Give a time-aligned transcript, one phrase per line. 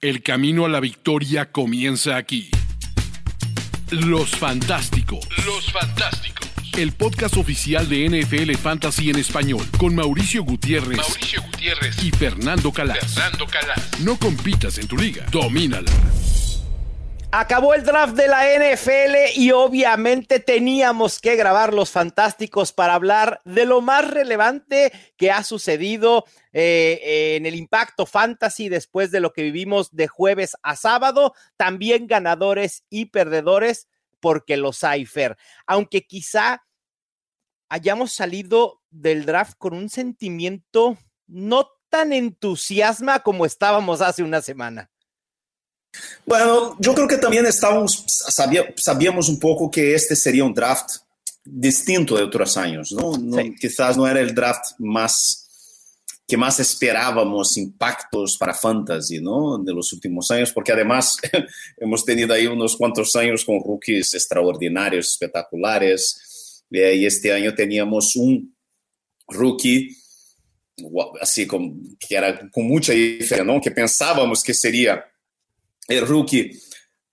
[0.00, 2.48] El camino a la victoria comienza aquí.
[3.90, 5.26] Los Fantásticos.
[5.44, 6.48] Los Fantásticos.
[6.76, 12.70] El podcast oficial de NFL Fantasy en español con Mauricio Gutiérrez, Mauricio Gutiérrez y Fernando
[12.70, 13.12] Calas.
[13.12, 13.98] Fernando Calas.
[13.98, 15.90] No compitas en tu liga, domínala.
[17.30, 23.42] Acabó el draft de la NFL y obviamente teníamos que grabar los fantásticos para hablar
[23.44, 26.24] de lo más relevante que ha sucedido
[26.54, 31.34] eh, en el impacto fantasy después de lo que vivimos de jueves a sábado.
[31.58, 33.88] También ganadores y perdedores
[34.20, 35.36] porque los hay, Fer.
[35.66, 36.64] Aunque quizá
[37.68, 44.90] hayamos salido del draft con un sentimiento no tan entusiasma como estábamos hace una semana.
[46.26, 48.04] Bueno, yo creo que también estábamos,
[48.76, 50.96] sabíamos un poco que este sería un draft
[51.44, 53.12] distinto de otros años, ¿no?
[53.58, 55.44] Quizás no era el draft más
[56.26, 59.56] que más esperábamos impactos para fantasy, ¿no?
[59.56, 61.16] De los últimos años, porque además
[61.78, 68.14] hemos tenido ahí unos cuantos años con rookies extraordinarios, espectaculares, eh, y este año teníamos
[68.14, 68.54] un
[69.26, 69.96] rookie
[71.20, 73.60] así como que era con mucha diferencia, ¿no?
[73.60, 75.02] Que pensábamos que sería
[75.88, 76.52] el rookie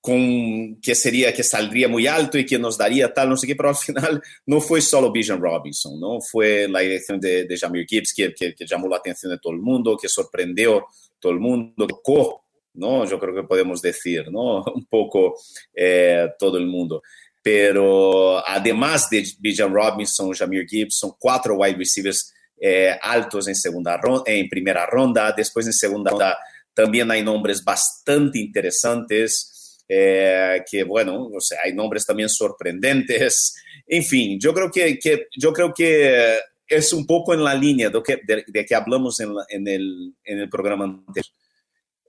[0.06, 3.56] con, que sería que saldría muy alto y que nos daría tal, no sé qué,
[3.56, 6.20] pero al final no fue solo Bijan Robinson, ¿no?
[6.22, 9.54] Fue la elección de, de Jamir Gibbs que, que, que, llamó la atención de todo
[9.54, 10.86] el mundo, que sorprendió
[11.20, 13.04] todo el mundo, tocó, ¿no?
[13.06, 14.64] Yo creo que podemos decir, ¿no?
[14.76, 15.40] Un poco
[15.74, 17.02] eh, todo el mundo.
[17.42, 22.32] Pero además de Bijan Robinson, Jamir Gibbs, son cuatro wide receivers
[22.62, 26.38] eh, altos en, segunda ronda, en primera ronda, después en segunda ronda
[26.76, 33.56] también hay nombres bastante interesantes, eh, que bueno, o sea, hay nombres también sorprendentes.
[33.88, 36.38] En fin, yo creo que, que yo creo que
[36.68, 40.40] es un poco en la línea de que, de, que hablamos en, en, el, en,
[40.40, 41.34] el, programa anterior.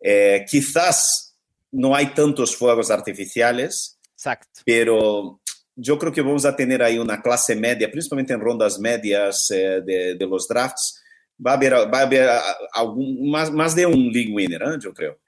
[0.00, 1.36] Eh, quizás
[1.70, 4.62] no hay tantos fuegos artificiales, Exacto.
[4.64, 5.40] pero
[5.74, 9.82] yo creo que vamos a tener ahí una clase media, principalmente en rondas medias eh,
[9.84, 11.02] de, de, los drafts,
[11.44, 12.28] va a haber, va a haber
[12.72, 14.78] algún, más, más de un league winner, ¿eh?
[14.80, 15.18] yo creo.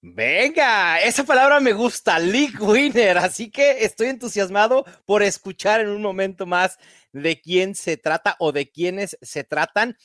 [0.00, 6.02] Venga, esa palabra me gusta, league winner, así que estoy entusiasmado por escuchar en un
[6.02, 6.78] momento más
[7.12, 9.96] de quién se trata o de quiénes se tratan.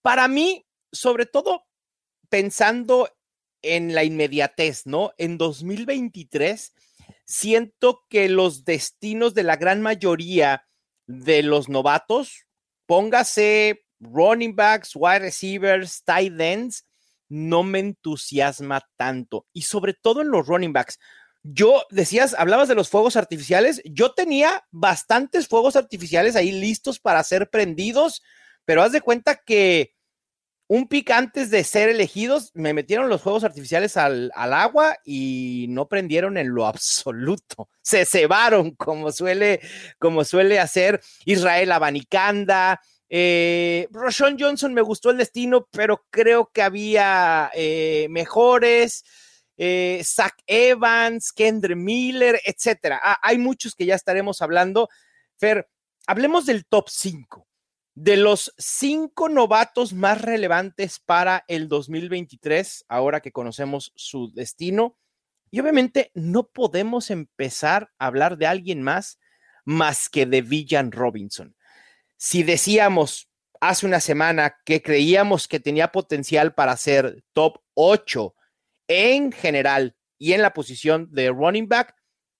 [0.00, 1.66] Para mí, sobre todo
[2.30, 3.10] pensando
[3.60, 5.12] en la inmediatez, ¿no?
[5.18, 6.72] En 2023,
[7.26, 10.64] siento que los destinos de la gran mayoría
[11.06, 12.46] de los novatos,
[12.86, 16.84] póngase running backs, wide receivers, tight ends,
[17.28, 19.46] no me entusiasma tanto.
[19.52, 20.98] Y sobre todo en los running backs.
[21.42, 23.80] Yo decías, hablabas de los fuegos artificiales.
[23.84, 28.22] Yo tenía bastantes fuegos artificiales ahí listos para ser prendidos,
[28.64, 29.94] pero haz de cuenta que
[30.72, 35.66] un pic antes de ser elegidos, me metieron los fuegos artificiales al, al, agua y
[35.68, 37.68] no prendieron en lo absoluto.
[37.82, 39.60] Se cebaron, como suele,
[39.98, 42.80] como suele hacer Israel Abanicanda,
[43.14, 49.04] eh, Roshon Johnson me gustó el destino, pero creo que había eh, mejores.
[49.58, 52.98] Eh, Zach Evans, Kendra Miller, etcétera.
[53.04, 54.88] Ah, hay muchos que ya estaremos hablando.
[55.36, 55.68] Fer,
[56.06, 57.46] hablemos del top 5,
[57.94, 64.96] de los cinco novatos más relevantes para el 2023, ahora que conocemos su destino.
[65.50, 69.18] Y obviamente no podemos empezar a hablar de alguien más
[69.66, 71.54] más que de Villan Robinson
[72.24, 73.28] si decíamos
[73.60, 78.32] hace una semana que creíamos que tenía potencial para ser top 8
[78.86, 81.96] en general y en la posición de running back,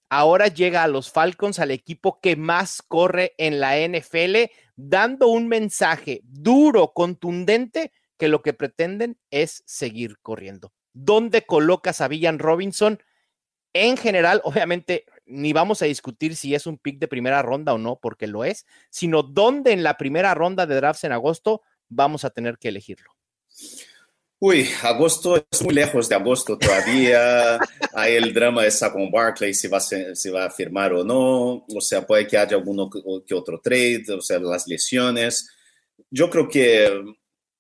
[0.09, 5.49] ahora llega a los Falcons, al equipo que más corre en la NFL, dando un
[5.49, 10.73] mensaje duro, contundente, que lo que pretenden es seguir corriendo.
[10.93, 13.03] ¿Dónde colocas a Villan Robinson?
[13.73, 17.79] En general, obviamente, ni vamos a discutir si es un pick de primera ronda o
[17.79, 22.25] no, porque lo es, sino dónde en la primera ronda de drafts en agosto vamos
[22.25, 23.11] a tener que elegirlo.
[24.39, 27.59] Uy, agosto es muy lejos de agosto todavía.
[27.95, 31.65] Hay el drama de Saquon Barkley, si va, a si va a firmar o no.
[31.73, 35.49] O sea, puede que haya alguno que otro trade, o sea, las lesiones.
[36.11, 36.91] Yo creo que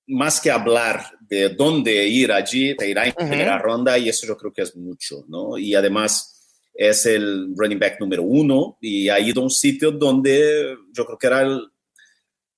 [0.08, 4.36] más que hablar de dónde ir allí, te irá en primera ronda y eso yo
[4.36, 5.56] creo que es mucho, ¿no?
[5.56, 6.31] Y además
[6.74, 11.18] es el running back número uno y ha ido a un sitio donde yo creo
[11.18, 11.60] que era el,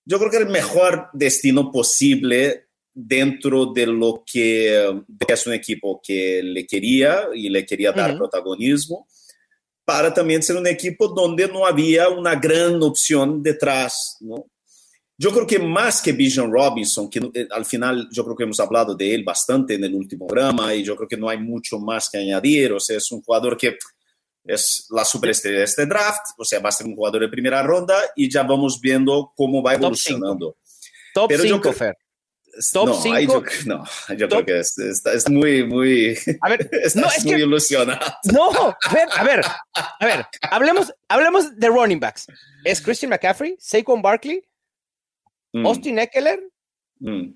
[0.05, 6.43] yo creo que el mejor destino posible dentro de lo que es un equipo que
[6.43, 8.19] le quería y le quería dar uh -huh.
[8.19, 9.09] protagonismo,
[9.85, 14.47] para también ser un equipo donde no había una gran opción detrás, ¿no?
[15.17, 18.59] yo creo que más que Bijan Robinson, que eh, al final yo creo que hemos
[18.59, 21.79] hablado de él bastante en el último programa y yo creo que no hay mucho
[21.79, 23.77] más que añadir, o sea, es un jugador que
[24.45, 27.63] es la superestrella de este draft, o sea, va a ser un jugador de primera
[27.63, 30.57] ronda y ya vamos viendo cómo va evolucionando.
[31.15, 31.97] Top 5, Fer.
[32.73, 33.45] Top no, 5.
[33.67, 33.85] no,
[34.17, 36.17] yo creo que es, es, muy, muy.
[36.41, 38.01] A ver, no, es muy ilusionado.
[38.33, 39.41] No, a ver, a ver,
[39.75, 42.27] a ver, hablemos, hablemos de running backs.
[42.65, 44.43] ¿Es Christian McCaffrey, Saquon Barkley,
[45.53, 45.67] mm.
[45.67, 46.41] Austin Eckler?
[47.01, 47.33] Mm.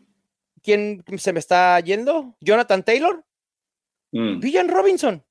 [0.63, 2.37] ¿Quién se me está yendo?
[2.41, 3.25] ¿Jonathan Taylor?
[4.13, 4.41] Mm.
[4.41, 5.25] Villan Robinson.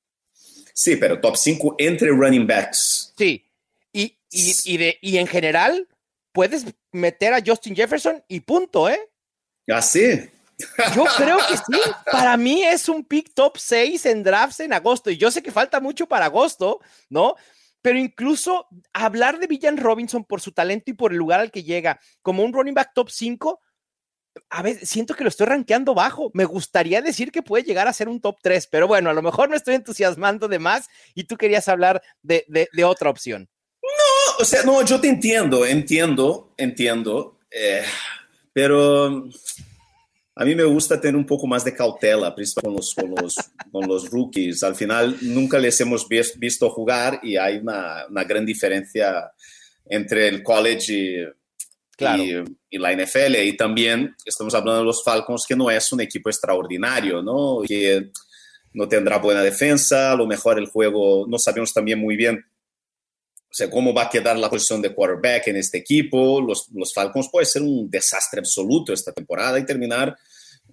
[0.78, 3.12] Sí, pero top 5 entre running backs.
[3.18, 3.44] Sí.
[3.92, 5.88] Y, y, y, de, y en general,
[6.30, 9.00] puedes meter a Justin Jefferson y punto, ¿eh?
[9.66, 10.30] Así.
[10.78, 11.80] ¿Ah, yo creo que sí.
[12.12, 15.10] Para mí es un pick top 6 en drafts en agosto.
[15.10, 16.78] Y yo sé que falta mucho para agosto,
[17.08, 17.34] ¿no?
[17.82, 21.64] Pero incluso hablar de Villan Robinson por su talento y por el lugar al que
[21.64, 23.60] llega como un running back top 5,
[24.50, 26.30] a veces siento que lo estoy rankeando bajo.
[26.34, 29.22] Me gustaría decir que puede llegar a ser un top 3, pero bueno, a lo
[29.22, 33.48] mejor me estoy entusiasmando de más y tú querías hablar de, de, otra opción.
[33.82, 37.38] No, o sea, no, yo te entiendo, entiendo, entiendo.
[37.50, 37.82] Eh,
[38.52, 39.28] pero
[40.34, 43.36] a mí me gusta tener un poco más de cautela, principalmente con los,
[43.72, 44.62] con los, rookies.
[44.62, 49.32] Al final nunca les hemos visto jugar y hay una, una gran diferencia
[49.84, 51.37] entre el college y,
[51.98, 53.36] y, la NFL.
[53.44, 57.60] Y también estamos hablando de los Falcons, que no es un equipo extraordinario, ¿no?
[57.66, 58.10] Que
[58.72, 62.44] no tendrá buena defensa, a lo mejor el juego, no sabemos también muy bien
[63.50, 66.40] o sea, cómo va a quedar la posición de quarterback en este equipo.
[66.40, 70.16] Los, los Falcons puede ser un desastre absoluto esta temporada y terminar,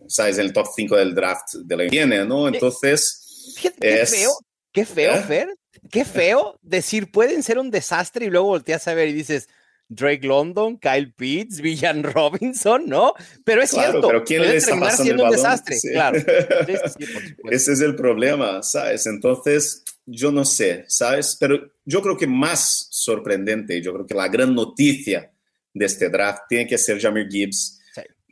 [0.08, 2.50] sabes, en el top 5 del draft de la viene, ¿no?
[2.50, 4.38] Entonces, qué, qué feo,
[4.74, 5.24] qué feo, ¿Eh?
[5.24, 5.48] Fer,
[5.90, 9.48] qué feo decir pueden ser un desastre y luego volteas a ver y dices,
[9.88, 13.14] Drake London, Kyle Pitts, Villan Robinson, ¿no?
[13.44, 16.18] Pero es cierto, pero ¿quién le está pasando siendo el un desastre, claro.
[17.52, 19.06] Ese es el problema, ¿sabes?
[19.06, 21.38] Entonces, yo no sé, ¿sabes?
[21.40, 25.32] Pero yo creo que más sorprendente, yo creo que la gran noticia
[25.74, 27.80] de este draft tiene que ser Jamir Gibbs,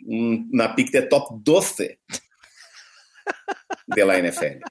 [0.06, 2.00] una pick de top 12
[3.88, 4.64] de la NFL.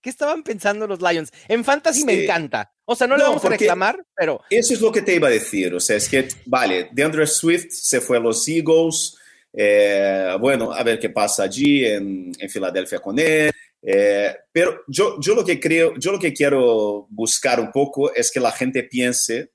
[0.00, 1.30] ¿Qué estaban pensando los Lions?
[1.48, 2.72] En Fantasy me encanta.
[2.84, 4.40] O sea, no, le vamos a reclamar, pero...
[4.48, 5.74] Eso es lo que te iba a decir.
[5.74, 9.16] O sea, es que, vale, DeAndre Swift se fue a los Eagles.
[9.52, 13.50] Eh, bueno, a ver qué pasa allí en, en Filadelfia con él.
[13.82, 18.30] Eh, pero yo, yo lo que creo, yo lo que quiero buscar un poco es
[18.30, 19.52] que la gente piense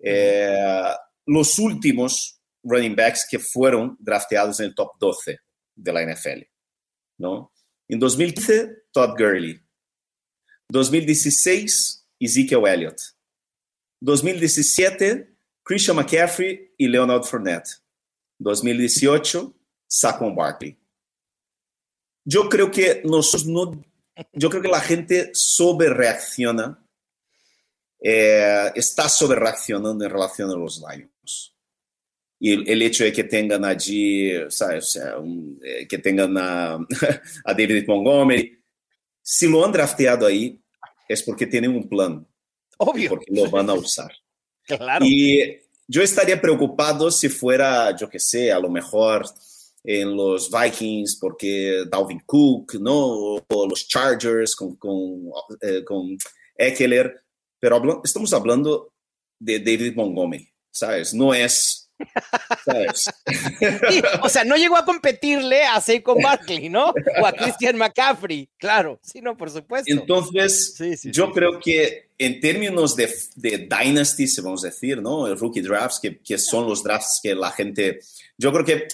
[0.00, 0.94] eh,
[1.26, 5.38] los últimos running backs que fueron drafteados en el top 12
[5.74, 6.42] de la NFL,
[7.18, 7.52] ¿no?
[7.88, 9.60] En 2015, Todd Gurley.
[10.70, 13.00] 2016, Ezekiel Elliott.
[14.00, 15.28] 2017,
[15.62, 17.82] Christian McCaffrey y Leonard Fournette.
[18.38, 19.54] 2018,
[19.86, 20.80] Saquon Barkley
[22.24, 23.84] yo creo que nosotros no,
[24.32, 26.78] yo creo que la gente sobre reacciona,
[28.00, 31.56] eh, está sobre reaccionando en relación a los Lions.
[32.42, 34.98] Y el, hecho de que tengan allí, ¿sabes?
[35.62, 36.74] Eh, que tengan a,
[37.44, 38.58] a, David Montgomery,
[39.20, 40.59] si lo han drafteado ahí,
[41.10, 42.24] es porque tienen un plan.
[42.78, 43.10] Obvio.
[43.10, 44.12] Porque lo van a usar.
[44.62, 45.04] claro.
[45.04, 45.58] Y
[45.88, 49.26] yo estaría preocupado si fuera, yo qué sé, a lo mejor
[49.82, 53.34] en los Vikings porque Dalvin Cook, ¿no?
[53.48, 56.16] O los Chargers con, con, eh, con
[56.56, 57.24] Eckler,
[57.58, 58.92] pero estamos hablando
[59.40, 61.12] de David Montgomery, ¿sabes?
[61.12, 61.89] No es...
[62.64, 63.04] ¿sabes?
[63.88, 66.92] Sí, o sea, no llegó a competirle a Saquon Barkley, ¿no?
[67.20, 69.90] O a Christian McCaffrey, claro, sí, no, por supuesto.
[69.92, 75.00] Entonces, sí, sí, yo creo que en términos de, de Dynasty, se vamos a decir,
[75.00, 75.26] ¿no?
[75.26, 78.00] El rookie drafts, que, que son los drafts que la gente,
[78.36, 78.88] yo creo que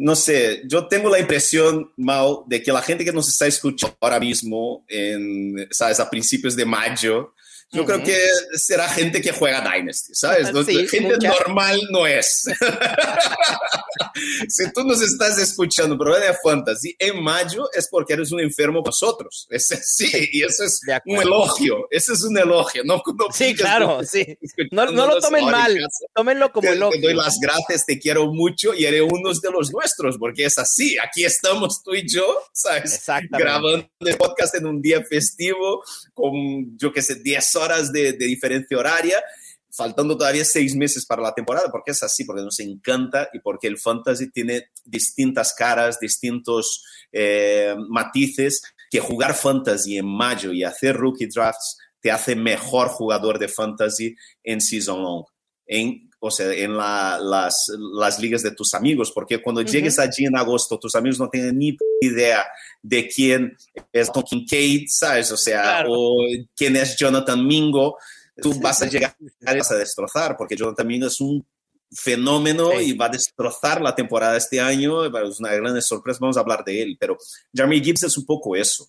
[0.00, 3.96] no sé, yo tengo la impresión, Mau, de que la gente que nos está escuchando
[4.00, 5.98] ahora mismo, en, ¿sabes?
[5.98, 7.34] A principios de mayo,
[7.70, 8.16] yo creo que
[8.54, 10.48] será gente que juega Dynasty, ¿sabes?
[10.90, 12.44] gente normal no es.
[14.48, 18.82] si tú nos estás escuchando pero de Fantasy en mayo es porque eres un enfermo
[18.82, 19.46] con nosotros.
[19.50, 21.86] Es sí, y eso es un elogio.
[21.90, 22.82] Ese es un elogio.
[22.84, 24.38] No, sí, claro, sí.
[24.70, 25.78] No, lo tomen mal,
[26.14, 27.00] tómenlo como elogio.
[27.00, 30.58] Te doy las gracias, te quiero mucho y eres uno de los nuestros, porque es
[30.58, 30.96] así.
[30.98, 33.04] Aquí estamos tú y yo, ¿sabes?
[33.30, 35.82] Grabando el podcast en un día festivo
[36.14, 39.22] con, yo qué sé, 10 horas de, diferencia horaria,
[39.70, 43.66] faltando todavía seis meses para la temporada, porque es así, porque nos encanta y porque
[43.66, 50.96] el fantasy tiene distintas caras, distintos eh, matices, que jugar fantasy en mayo y hacer
[50.96, 55.24] rookie drafts te hace mejor jugador de fantasy en season long.
[55.66, 60.36] En o sea, en las, las, ligas de tus amigos, porque cuando llegues allí en
[60.36, 62.44] agosto, tus amigos no tienen ni idea
[62.82, 63.56] de quién
[63.92, 65.30] es Tom Kincaid, ¿sabes?
[65.30, 66.24] O sea, o
[66.56, 67.96] quién es Jonathan Mingo.
[68.40, 71.44] Tú vas a llegar a destrozar, porque Jonathan Mingo es un
[71.90, 75.04] fenómeno y va a destrozar la temporada este año.
[75.04, 76.96] Es una gran sorpresa, vamos a hablar de él.
[76.98, 77.16] Pero
[77.54, 78.88] Jeremy Gibbs es un poco eso.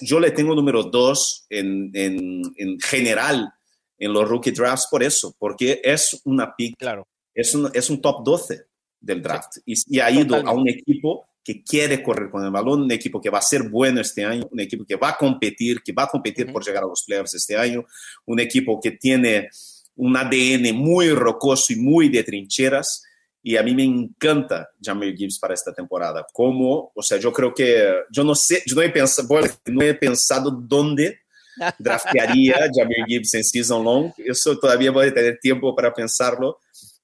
[0.00, 3.52] yo le tengo número dos en, en, en general
[3.98, 7.06] en los rookie drafts por eso, porque es una pick, claro.
[7.34, 8.66] es, un, es un top 12
[9.00, 12.92] del draft y, ha ido a un equipo que quiere correr con el balón, un
[12.92, 15.92] equipo que va a ser bueno este año, un equipo que va a competir, que
[15.92, 17.84] va a competir por llegar a los playoffs este año,
[18.26, 19.48] un equipo que tiene
[19.96, 23.02] un ADN muy rocoso y muy de trincheras.
[23.44, 26.24] Y a mí me encanta Jamir Gibbs para esta temporada.
[26.32, 29.28] Como, o sea, yo creo que, yo no sé, yo no he pensado,
[29.66, 31.21] no he pensado dónde
[31.78, 34.12] draftearía Jamir Gibbs en season long.
[34.16, 36.58] Eso todavía voy a tener tiempo para pensarlo,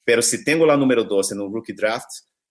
[0.04, 2.08] pero si tengo la número dos en un rookie draft,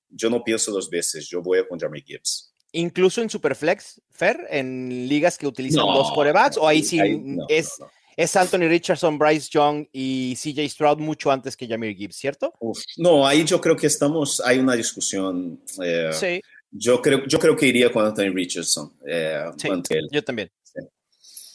[0.10, 2.54] yo no pienso dos veces, yo voy con Jamir Gibbs.
[2.74, 7.00] Incluso en Superflex, Fer, en ligas que utilizan dos corebacks, o ahí sí
[7.48, 7.72] es,
[8.16, 12.54] es Anthony Richardson, Bryce Young y CJ Stroud mucho antes que Jamir Gibbs, ¿cierto?
[12.98, 15.62] no, ahí yo creo que estamos, hay una discusión.
[15.82, 16.42] Eh, sí.
[16.70, 18.92] Yo creo, yo creo que iría con Anthony Richardson.
[19.08, 19.70] Eh, sí,
[20.12, 20.52] yo también.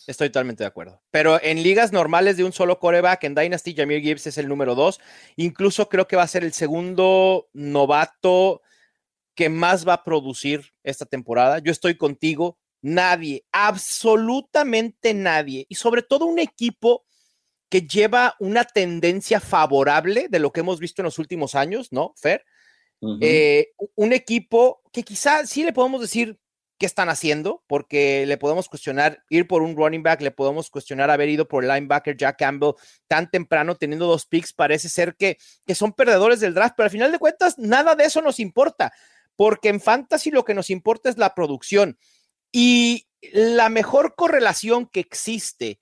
[0.06, 1.02] Estoy totalmente de acuerdo.
[1.10, 4.74] Pero en ligas normales de un solo coreback, en Dynasty, Jamir Gibbs es el número
[4.74, 5.00] dos.
[5.36, 8.62] Incluso creo que va a ser el segundo novato
[9.34, 11.58] que más va a producir esta temporada.
[11.58, 12.58] Yo estoy contigo.
[12.82, 15.66] Nadie, absolutamente nadie.
[15.68, 17.04] Y sobre todo un equipo
[17.68, 22.12] que lleva una tendencia favorable de lo que hemos visto en los últimos años, ¿no,
[22.16, 22.44] Fer?
[23.20, 26.38] Eh, un equipo que quizá sí le podemos decir
[26.82, 31.12] qué están haciendo, porque le podemos cuestionar ir por un running back, le podemos cuestionar
[31.12, 32.72] haber ido por el linebacker Jack Campbell
[33.06, 36.90] tan temprano, teniendo dos picks, parece ser que, que son perdedores del draft, pero al
[36.90, 38.92] final de cuentas nada de eso nos importa,
[39.36, 41.96] porque en fantasy lo que nos importa es la producción.
[42.50, 45.78] Y la mejor correlación que existe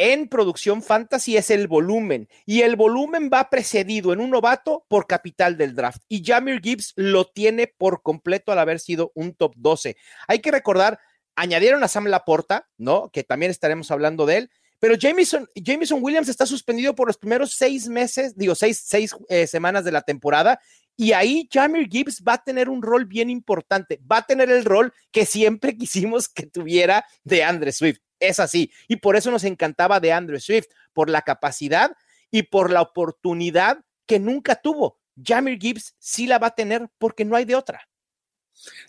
[0.00, 5.06] en producción fantasy es el volumen y el volumen va precedido en un novato por
[5.06, 9.52] capital del draft y Jamir Gibbs lo tiene por completo al haber sido un top
[9.56, 9.98] 12.
[10.26, 10.98] Hay que recordar,
[11.36, 13.10] añadieron a Sam Laporta, ¿no?
[13.12, 17.52] Que también estaremos hablando de él, pero Jameson, Jameson Williams está suspendido por los primeros
[17.52, 20.60] seis meses, digo, seis, seis eh, semanas de la temporada
[20.96, 24.64] y ahí Jamir Gibbs va a tener un rol bien importante, va a tener el
[24.64, 28.70] rol que siempre quisimos que tuviera de Andre Swift es así.
[28.86, 31.92] Y por eso nos encantaba de Andrew Swift, por la capacidad
[32.30, 34.98] y por la oportunidad que nunca tuvo.
[35.22, 37.88] Jamir Gibbs sí la va a tener porque no hay de otra.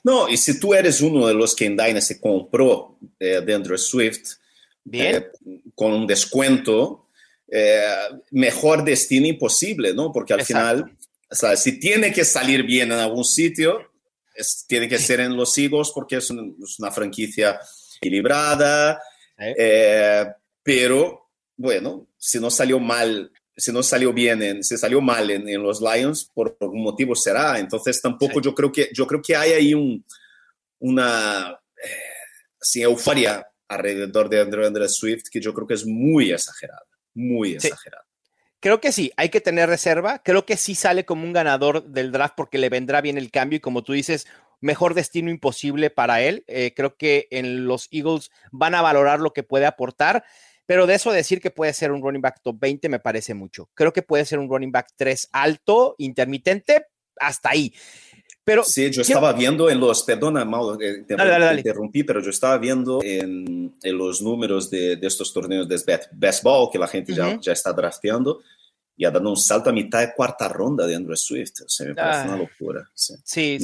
[0.03, 3.77] No, y si tú eres uno de los que en Dynasty compró eh, de Andrew
[3.77, 4.33] Swift
[4.91, 5.29] eh,
[5.75, 7.07] con un descuento,
[7.49, 7.83] eh,
[8.31, 10.11] mejor destino imposible, ¿no?
[10.11, 10.97] Porque al final,
[11.29, 13.91] o sea, si tiene que salir bien en algún sitio,
[14.67, 17.59] tiene que ser en los Eagles porque es una franquicia
[17.97, 19.01] equilibrada,
[19.41, 20.25] eh,
[20.63, 25.61] pero bueno, si no salió mal, si no salió bien, en, si salió mal en,
[25.61, 27.59] los Lions, por algún motivo será.
[27.59, 30.05] Entonces tampoco yo creo que yo creo que hay ahí un,
[30.79, 36.85] una eh, euforia alrededor de Andrew, Andrew Swift que yo creo que es muy exagerada,
[37.13, 38.05] muy exagerada.
[38.59, 40.19] Creo que sí, hay que tener reserva.
[40.19, 43.57] Creo que sí sale como un ganador del draft porque le vendrá bien el cambio
[43.57, 44.27] y como tú dices,
[44.61, 46.45] mejor destino imposible para él.
[46.47, 50.23] Eh, creo que en los Eagles van a valorar lo que puede aportar,
[50.65, 53.69] pero de eso decir que puede ser un running back top 20 me parece mucho.
[53.73, 56.85] Creo que puede ser un running back 3 alto, intermitente,
[57.19, 57.73] hasta ahí.
[58.43, 61.15] Pero sí, yo estaba viendo en los, perdona, Mauro, eh, te,
[61.57, 65.79] interrumpí, pero yo estaba viendo en, los números de, estos torneos de
[66.11, 68.41] best, ball que la gente ya, ya está drafteando
[68.95, 71.61] y ha dado un salto a mitad de cuarta ronda de Andrew Swift.
[71.65, 72.89] O sea, me parece una locura.
[72.93, 73.59] Sí, sí,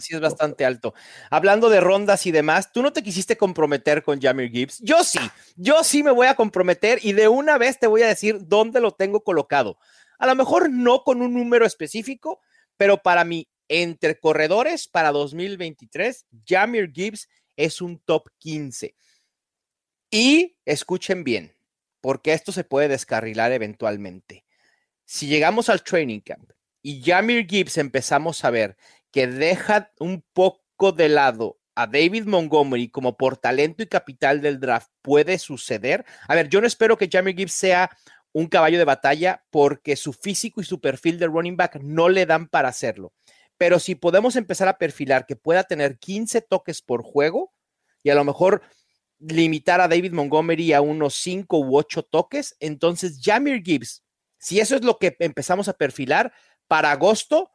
[0.00, 0.94] sí, es bastante alto.
[1.30, 4.78] Hablando de rondas y demás, tú no te quisiste comprometer con Jamir Gibbs.
[4.80, 5.18] Yo sí,
[5.56, 8.80] yo sí me voy a comprometer y de una vez te voy a decir dónde
[8.80, 9.78] lo tengo colocado.
[10.18, 12.40] A lo mejor no con un número específico,
[12.76, 18.94] pero para mí, entre corredores para 2023, Jamir Gibbs es un top 15.
[20.10, 21.54] Y escuchen bien,
[22.00, 24.47] porque esto se puede descarrilar eventualmente
[25.08, 28.76] si llegamos al training camp y Jamir Gibbs empezamos a ver
[29.10, 34.60] que deja un poco de lado a David Montgomery como por talento y capital del
[34.60, 36.04] draft, puede suceder.
[36.28, 37.90] A ver, yo no espero que Jamir Gibbs sea
[38.32, 42.26] un caballo de batalla porque su físico y su perfil de running back no le
[42.26, 43.14] dan para hacerlo.
[43.56, 47.54] Pero si podemos empezar a perfilar que pueda tener 15 toques por juego
[48.02, 48.60] y a lo mejor
[49.20, 54.02] limitar a David Montgomery a unos 5 u 8 toques, entonces Jamir Gibbs
[54.38, 56.32] Si eso es lo que empezamos a perfilar,
[56.66, 57.50] para agosto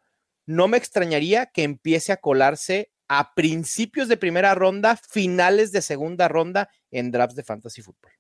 [0.46, 6.28] no me extrañaría que empiece a colarse a principios de primera ronda, finales de segunda
[6.28, 8.12] ronda en drafts de fantasy football.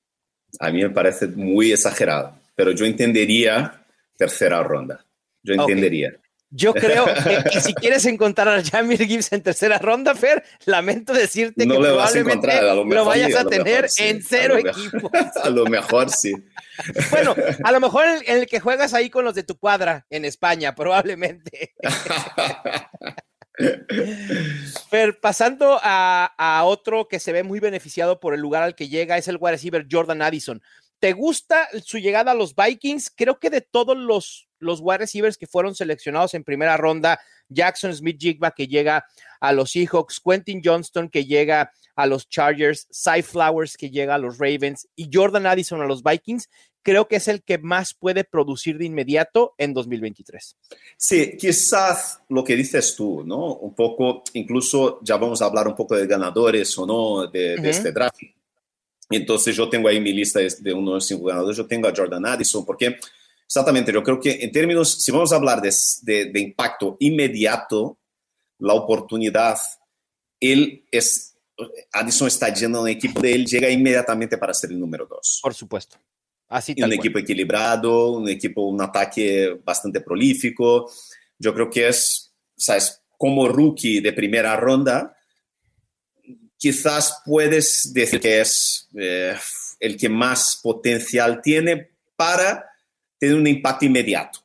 [0.60, 5.06] A mí me parece muy exagerado, pero yo entendería tercera ronda.
[5.42, 6.14] Yo entendería.
[6.56, 7.06] Yo creo
[7.52, 12.62] que, si quieres encontrar a Jamir Gibbs en tercera ronda, Fer, lamento decirte que probablemente
[12.62, 15.12] lo, vayas a, tener en cero equipos.
[15.42, 16.34] A lo mejor sí.
[17.12, 20.26] Bueno, a lo mejor en el que juegas ahí con los de tu cuadra en
[20.26, 21.74] España, probablemente.
[24.90, 29.18] Fer, pasando a, otro que se ve muy beneficiado por el lugar al que llega,
[29.18, 30.62] es el wide receiver Jordan Addison.
[31.00, 33.12] ¿Te gusta su llegada a los Vikings?
[33.16, 37.94] Creo que de todos los, los wide receivers que fueron seleccionados en primera ronda, Jackson
[37.94, 39.06] Smith Jigba que llega
[39.40, 44.18] a los Seahawks, Quentin Johnston que llega a los Chargers, Cy Flowers que llega a
[44.18, 46.50] los Ravens y Jordan Addison a los Vikings,
[46.84, 50.58] creo que es el que más puede producir de inmediato en 2023.
[50.98, 53.56] Sí, quizás lo que dices tú, ¿no?
[53.56, 57.92] Un poco, incluso ya vamos a hablar un poco de ganadores o no de, este
[57.92, 58.18] draft.
[59.10, 62.66] Entonces yo tengo ahí mi lista de unos cinco ganadores, yo tengo a Jordan Addison,
[62.66, 62.98] porque
[63.46, 65.72] exactamente, yo creo que en términos, si vamos a hablar de,
[66.04, 67.98] de, impacto inmediato,
[68.60, 69.58] la oportunidad,
[70.40, 71.36] él es,
[71.92, 75.40] Addison está lleno un equipo de él, llega inmediatamente para ser el número dos.
[75.42, 75.98] Por supuesto.
[76.50, 80.92] Así un equipo equilibrado, un equipo, un ataque bastante prolífico.
[81.40, 83.02] Yo creo que es, ¿sabes?
[83.18, 85.16] Como rookie de primera ronda,
[86.58, 89.36] quizás puedes decir que es eh,
[89.80, 92.73] el que más potencial tiene para
[93.24, 94.40] tener un impacto inmediato.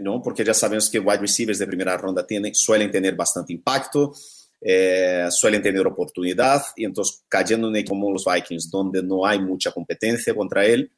[0.00, 0.22] ¿no?
[0.22, 4.14] Porque ya sabemos que wide receivers de primera ronda tienen, suelen tener bastante impacto,
[4.58, 9.70] eh, suelen tener oportunidad, y entonces cayendo en como los Vikings, donde no hay mucha
[9.70, 10.90] competencia contra él,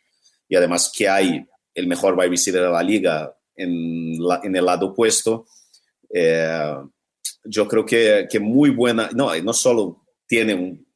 [0.48, 1.44] y además que hay
[1.74, 5.46] el mejor wide receiver de la liga en, en el lado opuesto,
[6.08, 6.76] eh,
[7.44, 10.86] yo creo que, que, muy buena, no, no solo tiene un,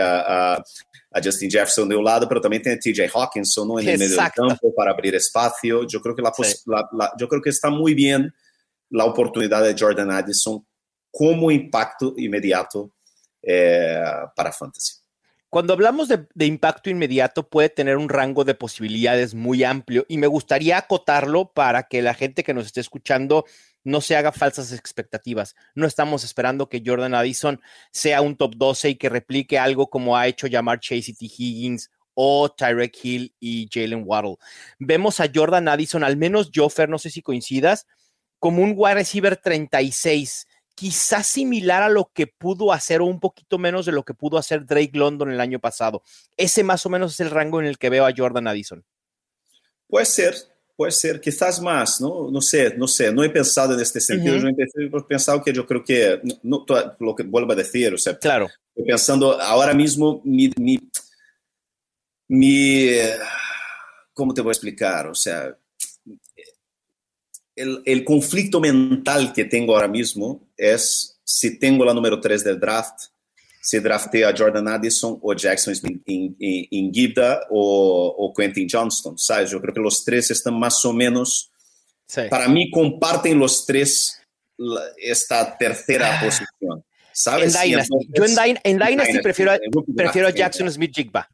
[0.00, 0.64] a, a,
[1.22, 3.80] Justin Jefferson de un lado, pero también tiene TJ Hawkinson ¿no?
[3.80, 5.86] en el medio del campo para abrir espacio.
[5.86, 8.32] Yo creo, que la, la, yo creo que está muy bien
[8.90, 10.64] la oportunidad de Jordan Addison
[11.10, 12.92] como impacto inmediato
[13.42, 14.00] eh,
[14.34, 15.02] para Fantasy.
[15.50, 20.26] Cuando hablamos de, impacto inmediato, puede tener un rango de posibilidades muy amplio y me
[20.26, 23.44] gustaría acotarlo para que la gente que nos esté escuchando
[23.84, 25.54] no se haga falsas expectativas.
[25.74, 30.16] No estamos esperando que Jordan Addison sea un top 12 y que replique algo como
[30.16, 31.26] ha hecho llamar Chase T.
[31.26, 34.36] Higgins o Tyrek Hill y Jalen Waddle.
[34.78, 37.86] Vemos a Jordan Addison, al menos Joffer, no sé si coincidas,
[38.38, 43.58] como un wide receiver 36 quizás similar a lo que pudo hacer o un poquito
[43.58, 46.02] menos de lo que pudo hacer Drake London el año pasado.
[46.36, 48.84] Ese más o menos es el rango en el que veo a Jordan Addison.
[49.86, 50.34] Puede ser,
[50.76, 52.30] puede ser, quizás más, ¿no?
[52.30, 55.66] No sé, no sé, no he pensado en este sentido, yo he pensado que yo
[55.66, 56.64] creo que, no,
[56.98, 58.48] lo que vuelvo a decir, o sea, claro.
[58.74, 60.78] estoy pensando ahora mismo mi, mi,
[62.28, 62.90] mi,
[64.12, 65.06] ¿cómo te voy a explicar?
[65.06, 65.56] O sea,
[67.54, 73.06] el, conflicto mental que tengo ahora mismo es si tengo la número 3 del draft,
[73.62, 76.36] si drafté a Jordan Addison o Jackson Smith en,
[77.50, 79.50] o, o, Quentin Johnston, ¿sabes?
[79.50, 81.50] Yo creo que los tres están más o menos,
[82.28, 84.20] para mí comparten los tres
[84.98, 86.24] esta tercera ah.
[86.24, 86.84] posición.
[87.14, 87.54] ¿Sabes?
[87.54, 88.08] En Dynasty.
[88.08, 89.52] yo en, Dynasty, prefiero,
[89.94, 91.28] prefiero a Jackson Smith Jigba.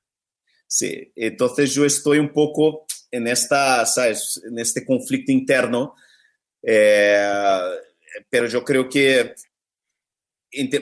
[0.67, 4.43] Sí, entonces yo estoy un poco en esta, ¿sabes?
[4.45, 5.95] En este conflicto interno
[6.63, 7.79] eh,
[8.29, 9.35] pero yo creo que,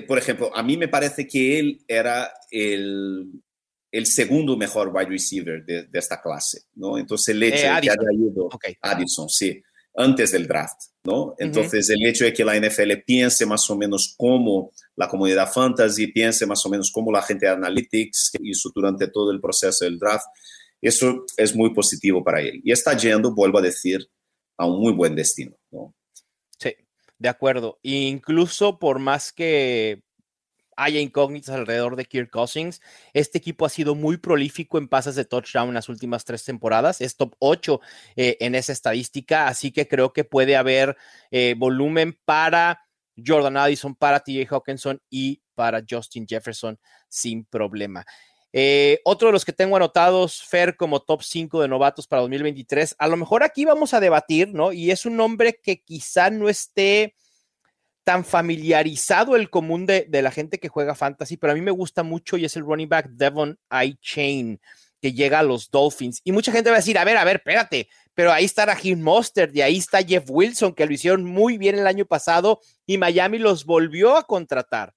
[0.06, 3.42] por ejemplo, a mí me parece que él era el,
[3.90, 6.98] el segundo mejor wide receiver de, esta clase, ¿no?
[6.98, 8.48] Entonces el hecho de que haya ido
[8.82, 9.62] Addison, sí,
[9.96, 11.34] antes del draft, ¿no?
[11.38, 16.08] Entonces el hecho de que la NFL piense más o menos como la comunidad fantasy,
[16.08, 19.84] piense más o menos como la gente de analytics que hizo durante todo el proceso
[19.84, 20.26] del draft,
[20.80, 22.60] eso es muy positivo para él.
[22.62, 24.06] Y está yendo, vuelvo a decir,
[24.58, 25.56] a un muy buen destino.
[27.18, 27.78] De acuerdo.
[27.82, 30.02] incluso por más que
[30.76, 32.82] haya incógnitas alrededor de Kirk Cousins,
[33.14, 37.00] este equipo ha sido muy prolífico en pases de touchdown en las últimas tres temporadas.
[37.00, 37.80] Es top 8
[38.16, 40.96] eh, en esa estadística, así que creo que puede haber
[41.30, 42.82] eh, volumen para
[43.16, 48.04] Jordan Addison, para TJ Hawkinson y para Justin Jefferson sin problema.
[48.58, 52.96] Eh, otro de los que tengo anotados, Fer, como top 5 de novatos para 2023.
[52.98, 54.72] A lo mejor aquí vamos a debatir, ¿no?
[54.72, 57.14] Y es un nombre que quizá no esté
[58.02, 62.02] tan familiarizado el común de, la gente que juega fantasy, pero a mí me gusta
[62.02, 63.98] mucho y es el running back Devon I.
[64.00, 64.58] Chain,
[65.02, 66.22] que llega a los Dolphins.
[66.24, 69.02] Y mucha gente va a decir, a ver, a ver, espérate, pero ahí está Raheem
[69.02, 72.96] Mostert y ahí está Jeff Wilson, que lo hicieron muy bien el año pasado y
[72.96, 74.95] Miami los volvió a contratar.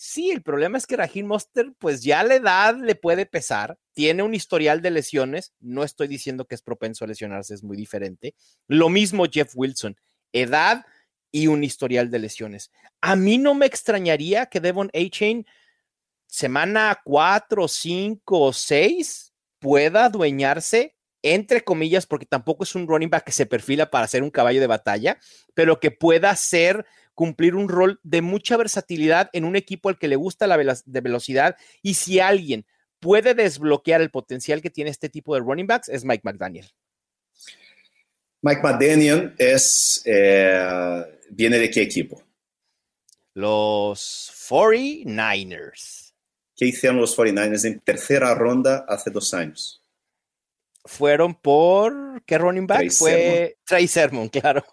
[0.00, 4.22] Sí, el problema es que Raheem Mostert, pues ya la edad le puede pesar, tiene
[4.22, 8.36] un historial de lesiones, no estoy diciendo que es propenso a lesionarse, es muy diferente.
[8.68, 9.96] Lo mismo Jeff Wilson,
[10.32, 10.86] edad
[11.32, 12.70] y un historial de lesiones.
[13.00, 15.44] A mí no me extrañaría que Devon A-Chain
[16.28, 23.24] semana 4, 5 o 6 pueda adueñarse, entre comillas, porque tampoco es un running back
[23.24, 25.18] que se perfila para ser un caballo de batalla,
[25.54, 26.86] pero que pueda ser
[27.18, 31.00] cumplir un rol de mucha versatilidad en un equipo al que le gusta la de
[31.00, 32.64] velocidad y si alguien
[33.00, 36.70] puede desbloquear el potencial que tiene este tipo de running backs es Mike McDaniel.
[38.40, 42.22] Mike McDaniel es, eh, viene de qué equipo?
[43.34, 46.12] Los 49ers.
[46.54, 49.82] ¿Qué hicieron los 49ers en tercera ronda hace dos años?
[50.84, 52.92] Fueron por, ¿qué running back?
[52.92, 54.64] Fue Trey Sermon, claro.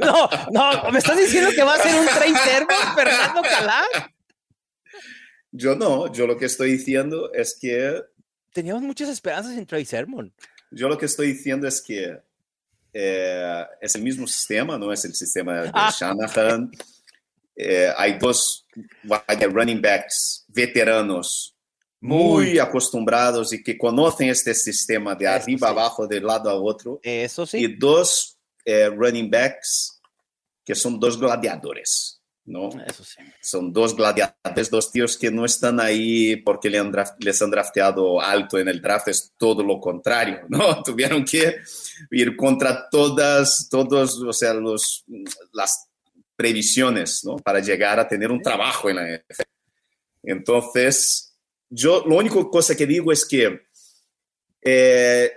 [0.00, 3.84] No, no, ¿me estás diciendo que va a ser un Trey Sermon, Fernando Calá?
[5.52, 8.02] Yo no, yo lo que estoy diciendo es que...
[8.52, 10.32] Teníamos muchas esperanzas en Trey Sermon.
[10.70, 12.18] Yo lo que estoy diciendo es que
[12.92, 15.94] eh, es el mismo sistema, no es el sistema de ah.
[15.96, 16.70] Shanahan.
[17.54, 18.66] Eh, hay dos
[19.52, 21.56] running backs veteranos
[22.00, 27.00] muy, acostumbrados y que conocen este sistema de arriba abajo, de lado a otro.
[27.02, 27.58] Eso sí.
[27.58, 28.35] Y dos
[28.66, 30.00] eh, running backs
[30.64, 32.68] que son dos gladiadores, ¿no?
[32.84, 33.22] Eso sí.
[33.40, 38.20] Son dos gladiadores, dos tíos que no están ahí porque les han, les han drafteado
[38.20, 40.82] alto en el draft, es todo lo contrario, ¿no?
[40.84, 41.58] Tuvieron que
[42.10, 45.04] ir contra todas, todos, o sea, los,
[45.52, 45.88] las
[46.34, 47.36] previsiones, ¿no?
[47.36, 49.42] Para llegar a tener un trabajo en la NFL.
[50.24, 51.38] Entonces,
[51.70, 53.60] yo, lo único cosa que digo es que
[54.62, 55.32] eh,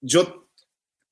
[0.00, 0.47] yo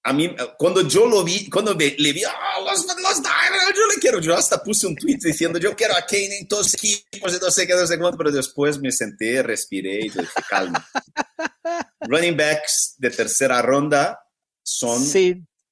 [0.06, 4.00] a mí, cuando yo lo vi, cuando le vi, oh, los, los Diners, yo le
[4.00, 7.42] quiero, yo hasta puse un tweet diciendo, yo quiero a Kane en todos los equipos,
[7.42, 10.86] no sé qué, no sé cuánto, pero después me senté, respiré y dije, calma.
[12.02, 14.20] Running backs de tercera ronda
[14.62, 15.02] son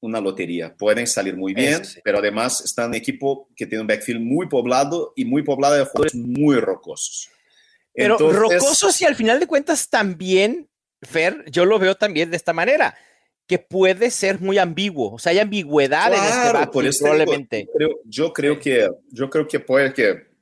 [0.01, 4.21] una lotería, pueden salir muy bien, pero además están en equipo que tiene un backfield
[4.21, 7.31] muy poblado y muy poblado de jugadores muy rocosos.
[7.93, 10.69] Pero rocosos y al final de cuentas también,
[11.03, 12.97] Fer, yo lo veo también de esta manera
[13.47, 17.69] que puede ser muy ambiguo, o sea, hay ambigüedad en este backfield, probablemente.
[18.05, 20.35] yo creo que yo creo que puede que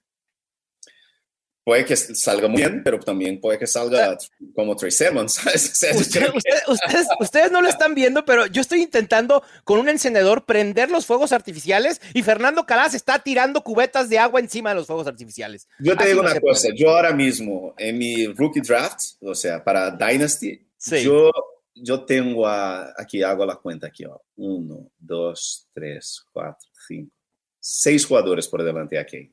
[1.65, 4.17] puede que salga muy bien, pero también puede que salga
[4.55, 5.41] como Trey Simmons.
[7.21, 11.33] ustedes, no lo están viendo, pero yo estoy intentando con un encendedor prender los fuegos
[11.33, 15.69] artificiales y Fernando Calas está tirando cubetas de agua encima de los fuegos artificiales.
[15.79, 19.91] Yo te digo una cosa, yo ahora mismo en mi rookie draft, o sea, para
[19.91, 20.61] Dynasty,
[21.03, 21.31] yo
[21.75, 24.05] yo tengo aquí, hago la cuenta aquí,
[24.37, 27.15] uno, dos, tres, cuatro, cinco,
[27.61, 29.33] seis jugadores por delante aquí.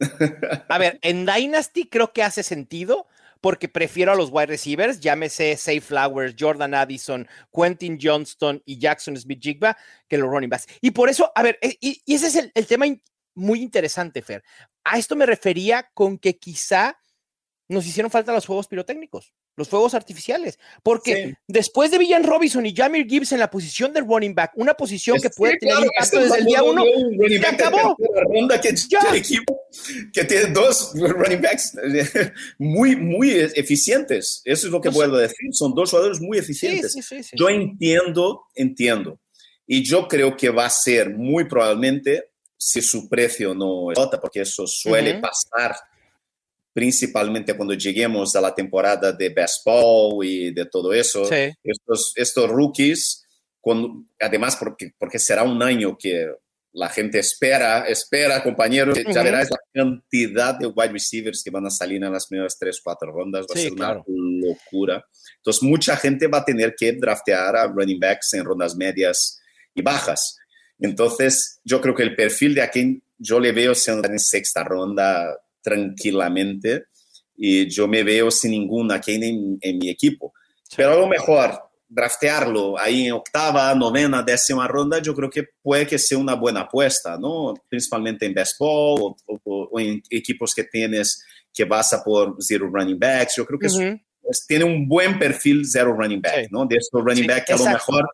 [0.68, 3.06] A ver, en Dynasty creo que hace sentido
[3.40, 9.16] porque prefiero a los wide receivers, llámese Safe Flowers, Jordan Addison, Quentin Johnston y Jackson
[9.16, 9.76] Smith Jigba,
[10.08, 10.66] que los running backs.
[10.80, 12.86] Y por eso, a ver, e, y, ese es el tema
[13.34, 14.42] muy interesante, Fer.
[14.84, 16.98] A esto me refería con que quizá
[17.68, 20.58] nos hicieron falta los juegos pirotécnicos los fuegos artificiales.
[20.82, 24.74] Porque después de Villan Robinson y Jamir Gibbs en la posición del running back, una
[24.74, 26.84] posición que puede tener impacto desde el día uno,
[27.28, 27.96] se acabó.
[28.32, 28.74] Ronda que,
[29.14, 29.60] equipo
[30.12, 31.76] que tiene dos running backs
[32.58, 34.42] muy, muy eficientes.
[34.44, 35.48] Eso es lo que puedo decir.
[35.52, 36.94] Son dos jugadores muy eficientes.
[37.32, 39.18] yo entiendo, entiendo.
[39.66, 44.42] Y yo creo que va a ser muy probablemente, si su precio no es porque
[44.42, 45.76] eso suele pasar
[46.76, 53.24] principalmente cuando lleguemos a la temporada de baseball y de todo eso, estos, estos rookies,
[54.20, 56.30] además porque, porque será un año que
[56.74, 61.70] la gente espera, espera, compañeros, ya verás la cantidad de wide receivers que van a
[61.70, 65.02] salir en las primeras tres, cuatro rondas, va a ser una locura.
[65.38, 69.40] Entonces, mucha gente va a tener que draftear a running backs en rondas medias
[69.74, 70.36] y bajas.
[70.78, 74.62] Entonces, yo creo que el perfil de a quien yo le veo siendo en sexta
[74.62, 76.84] ronda, tranquilamente
[77.36, 80.32] y yo me veo sin ninguna Kane en, en mi equipo.
[80.76, 85.86] Pero a lo mejor draftearlo ahí en octava, novena, décima ronda, yo creo que puede
[85.86, 87.54] que sea una buena apuesta, ¿no?
[87.68, 93.34] Principalmente en baseball o, en equipos que tienes que basa por zero running backs.
[93.36, 94.00] Yo creo que
[94.46, 96.64] tiene un buen perfil zero running back, ¿no?
[96.64, 98.08] De estos running back que a lo mejor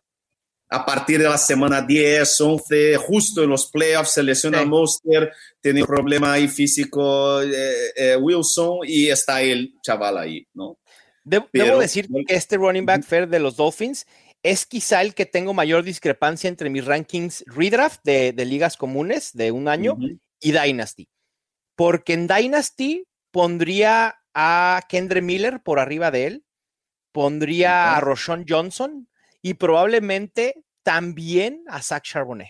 [0.73, 5.31] a partir de la semana 10, 11, justo en los playoffs, se lesiona Monster,
[5.61, 10.79] tiene un problema ahí físico eh, eh, Wilson y está el chaval ahí, ¿no?
[11.23, 14.05] debo decir que este running back fair de los Dolphins
[14.41, 19.51] es quizá el que tengo mayor discrepancia entre mis rankings redraft de, ligas comunes de
[19.51, 19.95] un año
[20.41, 21.07] y Dynasty.
[21.75, 26.45] Porque en Dynasty pondría a Kendre Miller por arriba de él,
[27.13, 29.07] pondría a Roshon Johnson
[29.41, 32.49] y probablemente también a Zach Charbonnet.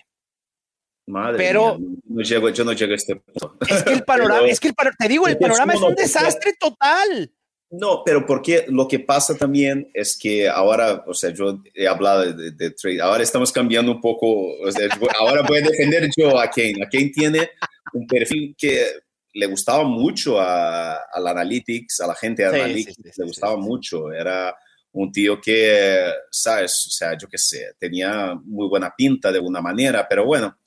[1.05, 3.57] Madre pero no llego, yo no llego a este punto.
[3.67, 7.31] Es que el panorama, es que el te digo, el panorama es un desastre total.
[7.69, 12.31] No, pero porque lo que pasa también es que ahora, o sea, yo he hablado
[12.31, 14.87] de, trade, ahora estamos cambiando un poco, o sea,
[15.19, 16.75] ahora voy a defender yo a Kane.
[16.85, 17.49] A Kane tiene
[17.93, 18.85] un perfil que
[19.33, 24.11] le gustaba mucho a, al Analytics, a la gente de Analytics, le gustaba mucho.
[24.11, 24.55] Era
[24.93, 26.85] un tío que, ¿sabes?
[26.87, 30.57] O sea, yo qué sé, tenía muy buena pinta de alguna manera, pero bueno,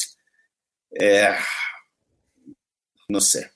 [0.91, 1.35] eh,
[3.09, 3.51] no sé.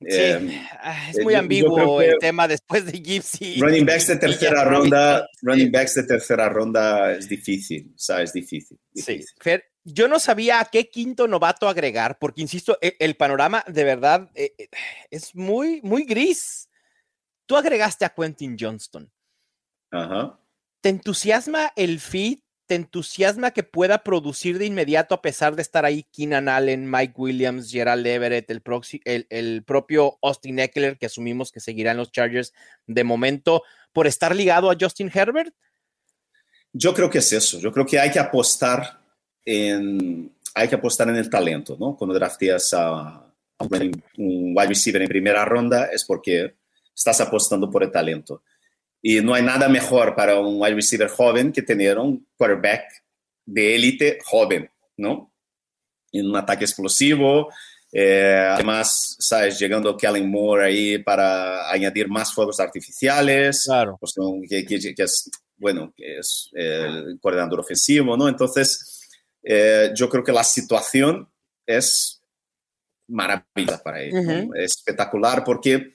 [0.00, 3.60] Eh, ah, es muy ambiguo el tema después de Gypsy.
[3.60, 8.32] Running backs de tercera ronda, running backs de tercera ronda es difícil, ¿sabes?
[8.32, 8.78] Difícil.
[8.92, 9.26] difícil.
[9.26, 13.64] Sí, Fer, yo no sabía a qué quinto novato agregar, porque insisto, e, el, panorama
[13.68, 14.68] de verdad eh, eh,
[15.10, 16.68] es muy, muy gris.
[17.46, 19.10] Tú agregaste a Quentin Johnston.
[19.90, 20.38] Ajá.
[20.80, 22.38] ¿Te entusiasma el feed?
[22.66, 27.14] ¿Te entusiasma que pueda producir de inmediato a pesar de estar ahí Keenan Allen, Mike
[27.16, 32.52] Williams, Gerald Everett, el, el, propio Austin Eckler, que asumimos que seguirá en los Chargers
[32.86, 35.54] de momento, por estar ligado a Justin Herbert?
[36.72, 37.60] Yo creo que es eso.
[37.60, 39.00] Yo creo que hay que apostar
[39.44, 41.96] en, hay que apostar en el talento, ¿no?
[41.96, 43.22] Cuando drafteas a,
[43.58, 44.02] un,
[44.56, 46.56] wide receiver en primera ronda es porque
[46.94, 48.42] estás apostando por el talento.
[49.08, 53.04] Y no hay nada mejor para un wide receiver joven que tener un quarterback
[53.44, 55.32] de élite joven, ¿no?
[56.10, 57.48] En un ataque explosivo,
[57.92, 59.60] eh, además, ¿sabes?
[59.60, 63.96] Llegando Kellen Moore ahí para añadir más fuegos artificiales, claro.
[64.00, 64.12] Pues,
[64.48, 68.28] que, que, es, bueno, que es el coordinador ofensivo, ¿no?
[68.28, 69.08] Entonces,
[69.44, 71.30] eh, yo creo que la situación
[71.64, 72.20] es
[73.06, 74.48] maravillosa para él.
[74.56, 75.92] espectacular porque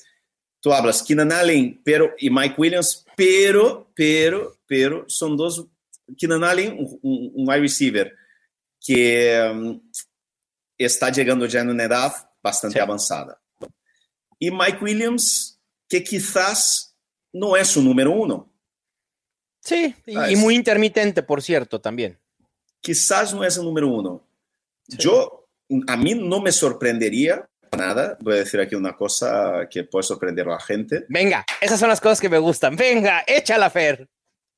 [0.61, 5.67] tú hablas Keenan Allen pero, y Mike Williams, pero, pero, pero son dos,
[6.17, 8.15] Keenan Allen, un, wide receiver
[8.79, 9.81] que um,
[10.77, 13.41] está llegando ya en una edad bastante avanzada.
[14.39, 16.95] Y Mike Williams, que quizás
[17.33, 18.51] no es su número uno.
[19.59, 22.17] Sí, y muy intermitente, por cierto, también
[22.81, 24.27] quizás no es el número uno.
[24.87, 25.47] Yo,
[25.87, 28.17] a mí no me sorprendería nada.
[28.21, 31.05] Voy a decir aquí una cosa que puede sorprender a la gente.
[31.09, 32.75] Venga, esas son las cosas que me gustan.
[32.75, 34.07] Venga, échala, Fer.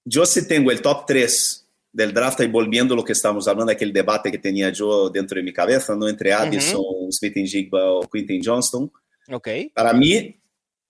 [0.05, 3.71] Yo sí tengo el top 3 del draft y volviendo a lo que estamos hablando,
[3.71, 6.09] aquel debate que tenía yo dentro de mi cabeza, ¿no?
[6.09, 8.91] Entre Addison, Smith Jigba o Quintin Johnston.
[9.31, 9.47] Ok.
[9.73, 10.41] Para mí,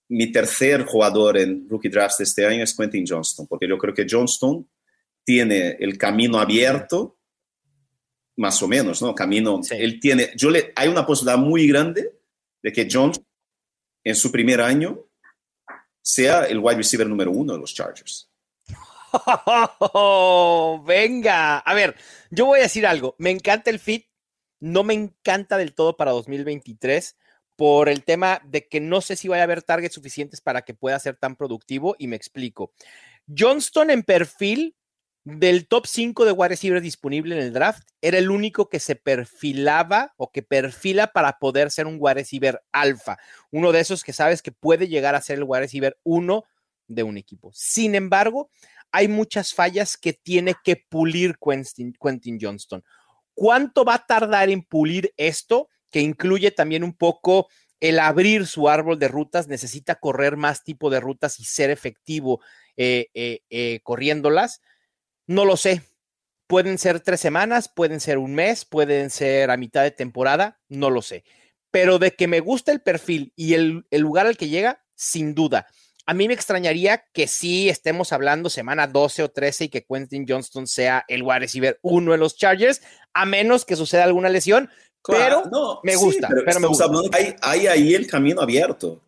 [0.08, 3.94] mi tercer jugador en rookie draft de este año es Quentin Johnston, porque yo creo
[3.94, 4.66] que Johnston
[5.24, 7.18] tiene el camino abierto
[8.36, 9.14] más o menos, ¿no?
[9.14, 12.18] Camino, él tiene, yo le, hay una posibilidad muy grande
[12.62, 13.12] de que John
[14.02, 15.06] en su primer año
[16.02, 18.30] sea el wide receiver número uno de los Chargers.
[20.84, 21.96] venga, a ver,
[22.30, 24.06] yo voy a decir algo, me encanta el fit,
[24.60, 27.16] no me encanta del todo para 2023
[27.56, 30.74] por el tema de que no sé si vaya a haber targets suficientes para que
[30.74, 32.72] pueda ser tan productivo y me explico.
[33.26, 34.76] Johnston en perfil
[35.24, 38.94] del top 5 de wide receivers disponible en el draft, era el único que se
[38.94, 43.16] perfilaba o que perfila para poder ser un wide receiver alfa.
[43.50, 46.44] Uno de esos que sabes que puede llegar a ser el wide receiver 1
[46.88, 47.50] de un equipo.
[47.54, 48.50] Sin embargo,
[48.92, 52.84] hay muchas fallas que tiene que pulir Quentin, Johnston.
[53.32, 55.68] ¿Cuánto va a tardar en pulir esto?
[55.90, 57.48] Que incluye también un poco
[57.80, 62.40] el abrir su árbol de rutas, necesita correr más tipo de rutas y ser efectivo
[62.76, 64.60] eh, eh, eh, corriéndolas
[65.26, 65.82] no lo sé.
[66.46, 70.90] Pueden ser tres semanas, pueden ser un mes, pueden ser a mitad de temporada, no
[70.90, 71.24] lo sé.
[71.70, 75.66] Pero de que me gusta el perfil y el, lugar al que llega, sin duda.
[76.06, 80.26] A mí me extrañaría que sí estemos hablando semana 12 o 13 y que Quentin
[80.28, 82.82] Johnston sea el wide receiver uno de los Chargers,
[83.14, 84.70] a menos que suceda alguna lesión.
[85.02, 85.44] pero
[85.82, 86.28] me gusta.
[86.44, 86.90] pero, me gusta.
[87.40, 89.02] hay, ahí el camino abierto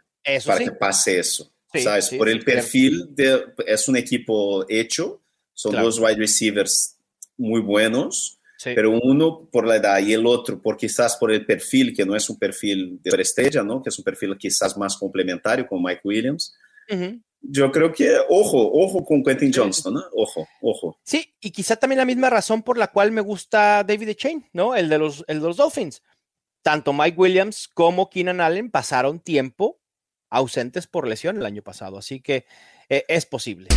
[0.46, 1.52] para que pase eso.
[1.74, 2.08] ¿Sabes?
[2.16, 5.20] Por el perfil de, es un equipo hecho
[5.56, 6.98] son dos wide receivers
[7.38, 11.94] muy buenos, pero uno por la edad y el otro por quizás por el perfil,
[11.96, 13.82] que no es un perfil de estrella, ¿no?
[13.82, 16.54] que es un perfil quizás más complementario con Mike Williams.
[17.40, 20.02] Yo creo que, ojo, ojo con Quentin Johnston, ¿no?
[20.12, 20.98] Ojo, ojo.
[21.04, 24.74] Sí, y quizá también la misma razón por la cual me gusta David Chain, ¿no?
[24.74, 26.02] El de, los, el de los Dolphins.
[26.62, 29.80] Tanto Mike Williams como Keenan Allen pasaron tiempo
[30.28, 31.98] ausentes por lesión el año pasado.
[31.98, 32.46] Así que
[32.88, 33.68] eh, es posible.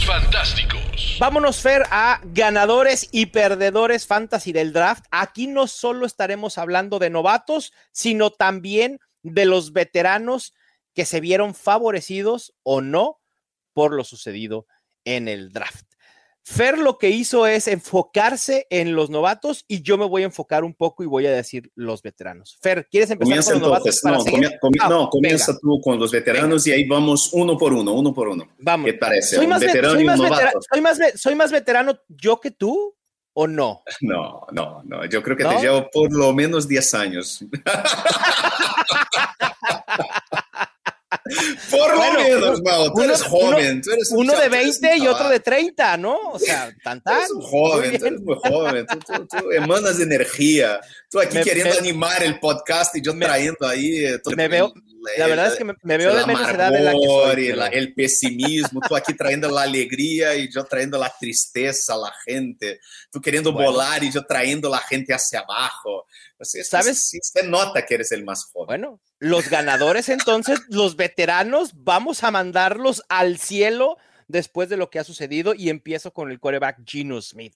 [0.00, 1.16] Fantásticos.
[1.20, 5.04] Vámonos, Fer, a ganadores y perdedores fantasy del draft.
[5.10, 10.54] Aquí no solo estaremos hablando de novatos, sino también de los veteranos
[10.94, 13.20] que se vieron favorecidos o no
[13.72, 14.66] por lo sucedido
[15.04, 15.91] en el draft.
[16.44, 20.64] Fer lo que hizo es enfocarse en los novatos y yo me voy a enfocar
[20.64, 22.58] un poco y voy a decir los veteranos.
[22.60, 24.00] Fer, ¿quieres empezar con los novatos?
[24.02, 24.18] no,
[24.88, 28.48] no, comienza tú con los veteranos y ahí vamos uno por uno, uno por uno.
[28.58, 28.86] Vamos.
[28.86, 29.36] ¿Qué parece?
[29.36, 29.94] Soy, más, veterano
[31.14, 32.96] soy, más, veterano yo que tú
[33.34, 33.84] o no?
[34.00, 35.06] No, no, no.
[35.06, 37.44] Yo creo que te llevo por lo menos 10 años.
[41.70, 43.72] Por lo menos, Mau, tú eres joven.
[43.72, 46.16] Uno, tú eres uno de 20 y otro de 30, ¿no?
[46.32, 47.14] O sea, tan tan.
[47.14, 48.86] Tú eres un joven, tú eres muy joven.
[48.86, 50.80] Tú, tú, tú emanas energía.
[51.10, 54.04] Tú aquí me, queriendo me, animar el podcast y yo me, trayendo ahí.
[54.04, 54.72] Eh, me veo,
[55.18, 57.54] la verdad es que me, veo de menos edad de la que soy.
[57.72, 62.80] El pesimismo, tú aquí trayendo la alegría y yo trayendo la tristeza a la gente.
[63.10, 63.72] Tú queriendo bueno.
[63.72, 66.06] volar y yo trayendo la gente hacia abajo.
[66.36, 67.08] Pues ¿Sabes?
[67.08, 68.66] Sí, se nota que eres el más joven.
[68.66, 73.96] Bueno, los ganadores entonces, los veteranos, vamos a mandarlos al cielo
[74.28, 77.54] después de lo que ha sucedido y empiezo con el coreback Gino Smith.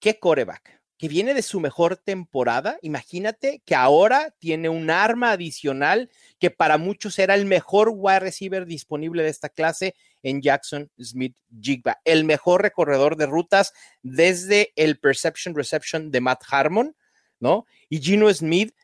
[0.00, 0.83] ¿Qué coreback?
[1.04, 2.78] Que viene de su mejor temporada.
[2.80, 8.64] Imagínate que ahora tiene un arma adicional que para muchos era el mejor wide receiver
[8.64, 14.98] disponible de esta clase en Jackson Smith Jigba, el mejor recorredor de rutas desde el
[14.98, 16.96] Perception Reception de Matt Harmon
[17.38, 17.66] ¿no?
[17.90, 18.74] Y Gino Smith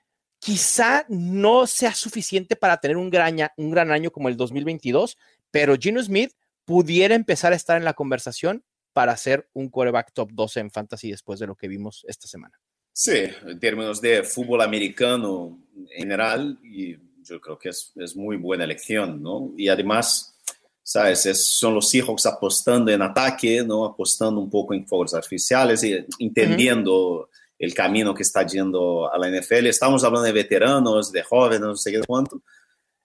[0.41, 5.17] quizá no sea suficiente para tener un gran, año como el 2022,
[5.51, 6.35] pero Gino Smith
[6.67, 11.11] pudiera empezar a estar en la conversación para ser un quarterback top 12 en fantasy
[11.11, 12.59] después de lo que vimos esta semana.
[12.93, 18.37] Sí, en términos de fútbol americano en general, y yo creo que es, es muy
[18.37, 19.53] buena elección, ¿no?
[19.57, 20.37] Y además,
[20.83, 21.25] ¿sabes?
[21.27, 23.85] Es, son los Seahawks apostando en ataque, ¿no?
[23.85, 27.29] Apostando un poco en fuegos artificiales y entendiendo uh -huh
[27.61, 29.67] el camino que está yendo a la NFL.
[29.67, 32.43] Estamos hablando de veteranos, de jóvenes, no sé qué cuánto.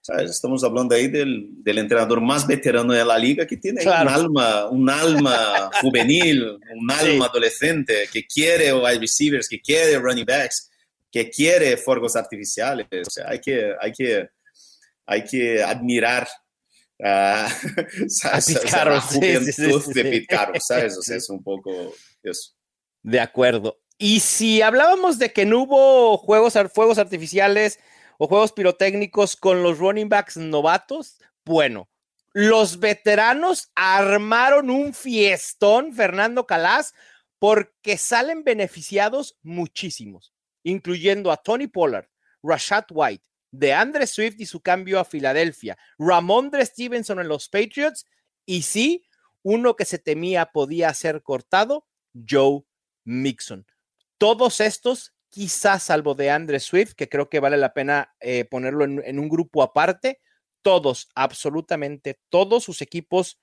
[0.06, 0.30] ¿Sabes?
[0.30, 4.08] Estamos hablando ahí del, del, entrenador más veterano de la liga que tiene claro.
[4.08, 7.30] un alma, un alma juvenil, un alma sí.
[7.30, 10.70] adolescente que quiere wide receivers, que quiere running backs,
[11.10, 12.86] que quiere fuegos artificiales.
[13.04, 14.28] O sea, hay que, hay que,
[15.06, 16.28] hay que admirar
[17.00, 17.50] uh,
[18.08, 18.72] ¿sabes?
[18.72, 20.96] La juventud sí, sí, de Pete Carroll, ¿sabes?
[20.96, 21.92] O sea, es un poco
[22.22, 22.52] eso.
[23.02, 23.80] De acuerdo.
[23.98, 27.80] Y si hablábamos de que no hubo juegos, fuegos artificiales
[28.18, 31.88] o juegos pirotécnicos con los running backs novatos, bueno,
[32.32, 36.94] los veteranos armaron un fiestón, Fernando Calas,
[37.38, 42.08] porque salen beneficiados muchísimos, incluyendo a Tony Pollard,
[42.42, 48.04] Rashad White, de Andre Swift y su cambio a Filadelfia, Ramondre Stevenson en los Patriots,
[48.44, 49.06] y sí,
[49.42, 51.86] uno que se temía podía ser cortado,
[52.28, 52.64] Joe
[53.04, 53.66] Mixon.
[54.18, 58.84] Todos estos, quizás salvo de Andre Swift, que creo que vale la pena eh, ponerlo
[58.84, 60.22] en, en, un grupo aparte,
[60.62, 63.38] todos, absolutamente todos sus equipos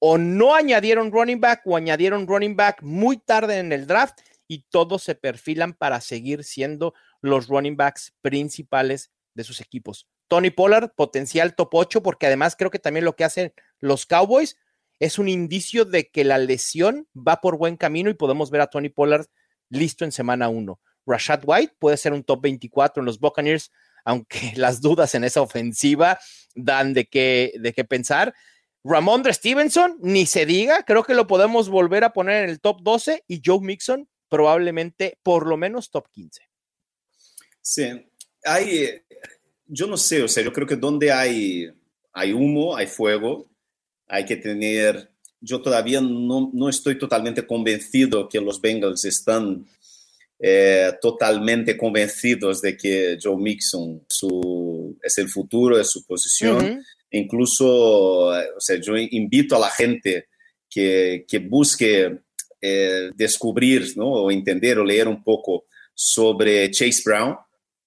[0.00, 4.64] o no añadieron running back o añadieron running back muy tarde en el draft y
[4.70, 10.08] todos se perfilan para seguir siendo los running backs principales de sus equipos.
[10.26, 14.58] Tony Pollard, potencial top 8, porque además creo que también lo que hacen los Cowboys
[14.98, 18.66] es un indicio de que la lesión va por buen camino y podemos ver a
[18.66, 19.26] Tony Pollard
[19.70, 20.80] listo en semana 1.
[21.06, 23.70] Rashad White puede ser un top 24 en los Buccaneers,
[24.04, 26.18] aunque las dudas en esa ofensiva
[26.54, 28.34] dan de qué, de qué pensar.
[28.84, 32.82] Ramondre Stevenson, ni se diga, creo que lo podemos volver a poner en el top
[32.82, 36.42] 12 y Joe Mixon probablemente por lo menos top 15.
[37.60, 38.06] Sí,
[38.44, 39.02] hay,
[39.66, 41.68] yo no sé, o sea, yo creo que donde hay,
[42.12, 43.50] hay humo, hay fuego,
[44.06, 49.66] hay que tener yo todavía no, no, estoy totalmente convencido que los Bengals están
[50.38, 56.56] eh, totalmente convencidos de que Joe Mixon su, es el futuro de su posición.
[56.56, 56.84] Uh -huh.
[57.12, 57.66] Incluso,
[58.26, 60.28] o sea, yo invito a la gente
[60.68, 62.18] que, que busque
[62.60, 64.08] eh, descubrir ¿no?
[64.08, 67.36] o entender o leer un poco sobre Chase Brown,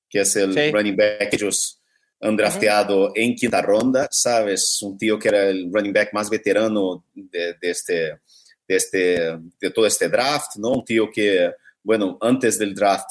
[0.10, 0.72] que es el sí.
[0.72, 1.80] running back que ellos
[2.22, 3.14] han drafteado uh -huh.
[3.16, 4.82] en quinta ronda, ¿sabes?
[4.82, 8.20] Un tío que era el running back más veterano de, de, este,
[8.68, 10.70] de, este, de todo este draft, ¿no?
[10.72, 11.52] Un tío que,
[11.84, 13.08] bueno, antes del draft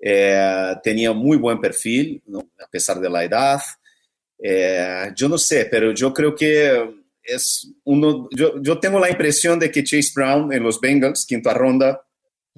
[0.00, 2.50] eh, tenía muy buen perfil, ¿no?
[2.58, 3.60] a pesar de la edad.
[4.42, 9.58] Eh, yo no sé, pero yo creo que es uno, yo, yo tengo la impresión
[9.58, 12.00] de que Chase Brown en los Bengals, quinta ronda,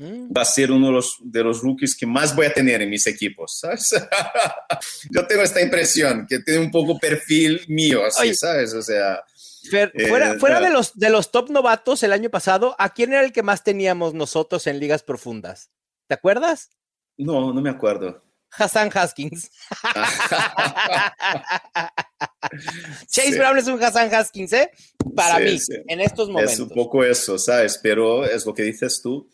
[0.00, 0.32] Mm.
[0.34, 2.88] Va a ser uno de los, de los rookies que más voy a tener en
[2.88, 3.90] mis equipos, ¿sabes?
[5.10, 8.72] Yo tengo esta impresión, que tiene un poco perfil mío, así, ¿sabes?
[8.72, 9.22] O sea...
[9.68, 13.32] fuera, fuera de, los, de los top novatos el año pasado, ¿a quién era el
[13.32, 15.70] que más teníamos nosotros en ligas profundas?
[16.06, 16.70] ¿Te acuerdas?
[17.16, 18.22] No, no me acuerdo.
[18.50, 19.50] Hassan Haskins.
[23.08, 24.70] Chase Brown es un Hassan Haskins, ¿eh?
[25.14, 25.56] Para mí,
[25.88, 26.54] en estos momentos.
[26.54, 27.78] Es un poco eso, ¿sabes?
[27.82, 29.28] Pero es lo que dices tú.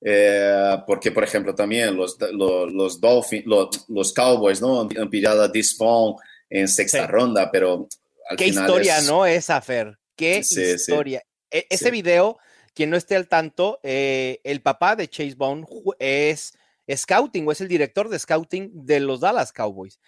[0.00, 4.80] Eh, porque, por ejemplo, también los, los, Dolphins, los, Cowboys, ¿no?
[4.80, 6.16] Han pillado a Disfon
[6.50, 7.88] en sexta ronda, pero
[8.36, 9.26] Qué historia, ¿no?
[9.26, 9.98] Esa, Fer.
[10.16, 11.22] Qué historia.
[11.50, 12.38] E, ese video,
[12.74, 15.64] quien no esté al tanto, eh, el papá de Chase Bone
[15.98, 16.52] es
[16.94, 19.98] scouting o es el director de scouting de los Dallas Cowboys.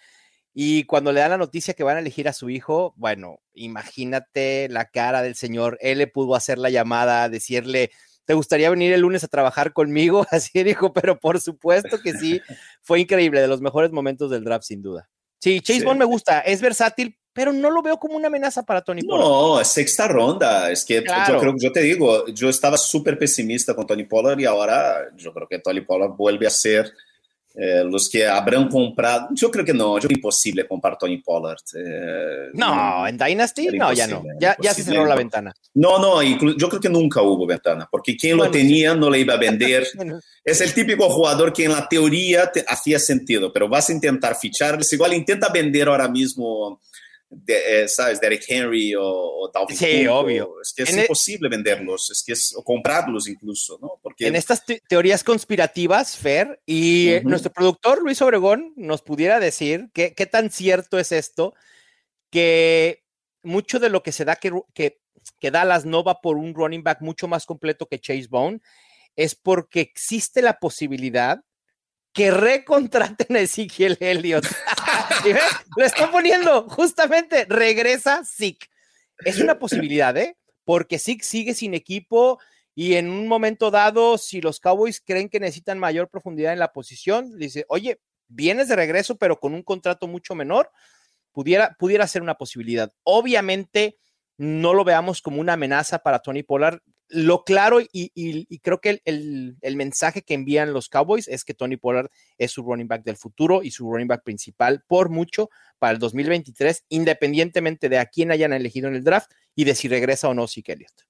[0.53, 4.67] Y cuando le dan la noticia que van a elegir a su hijo, bueno, imagínate
[4.69, 5.77] la cara del señor.
[5.81, 7.91] Él le pudo hacer la llamada, decirle,
[8.25, 10.25] ¿te gustaría venir el lunes a trabajar conmigo?
[10.31, 12.41] Así dijo, pero por supuesto que sí.
[12.81, 15.09] Fue increíble, de los mejores momentos del draft, sin duda.
[15.39, 18.81] Sí, Chase Bond me gusta, es versátil, pero no lo veo como una amenaza para
[18.81, 19.27] Tony Pollard.
[19.27, 20.71] No, sexta ronda.
[20.71, 24.45] Es que yo creo yo te digo, yo estaba súper pesimista con Tony Pollard y
[24.45, 26.91] ahora yo creo que Tony Pollard vuelve a ser
[27.53, 29.27] eh, los que habrán comprado.
[29.31, 31.59] Yo creo que no, yo creo imposible comprar Tony Pollard.
[31.75, 34.23] Eh, no, en Dynasty no, ya no.
[34.39, 35.53] Ya, ya se cerró la ventana.
[35.73, 39.33] No, no, yo creo que nunca hubo ventana, porque quien lo tenía no le iba
[39.33, 39.85] a vender.
[40.45, 44.35] es el típico jugador que en la teoría te hacía sentido, pero vas a intentar
[44.35, 44.91] ficharles.
[44.93, 46.79] Igual intenta vender ahora mismo
[47.31, 48.19] de, eh, ¿sabes?
[48.19, 50.61] Derek Henry o, o Dalvin Sí, obvio.
[50.61, 53.99] Es que es e imposible venderlos, es que es, o comprarlos incluso, ¿no?
[54.03, 54.27] Porque...
[54.27, 60.51] En estas teorías conspirativas, Fer, y nuestro productor Luis Obregón nos pudiera decir qué tan
[60.51, 61.53] cierto es esto,
[62.29, 63.03] que
[63.43, 65.01] mucho de lo que se da que, que,
[65.39, 68.59] que Dallas no va por un running back mucho más completo que Chase Bone,
[69.15, 71.43] es porque existe la posibilidad
[72.13, 74.45] que recontraten a Ezekiel Elliott.
[75.77, 78.67] Lo estoy poniendo, justamente, regresa Zeke.
[79.19, 80.37] Es una posibilidad, ¿eh?
[80.63, 82.39] Porque Zeke sigue sin equipo
[82.75, 86.71] y en un momento dado, si los Cowboys creen que necesitan mayor profundidad en la
[86.71, 90.71] posición, dice, oye, vienes de regreso, pero con un contrato mucho menor,
[91.31, 92.91] pudiera, pudiera ser una posibilidad.
[93.03, 93.97] Obviamente,
[94.41, 96.79] no lo veamos como una amenaza para Tony Pollard
[97.09, 102.09] lo claro y, creo que el, mensaje que envían los Cowboys es que Tony Pollard
[102.37, 105.99] es su running back del futuro y su running back principal por mucho para el
[105.99, 110.33] 2023, independientemente de a quién hayan elegido en el draft y de si regresa o
[110.33, 111.03] no Zeke Elliott.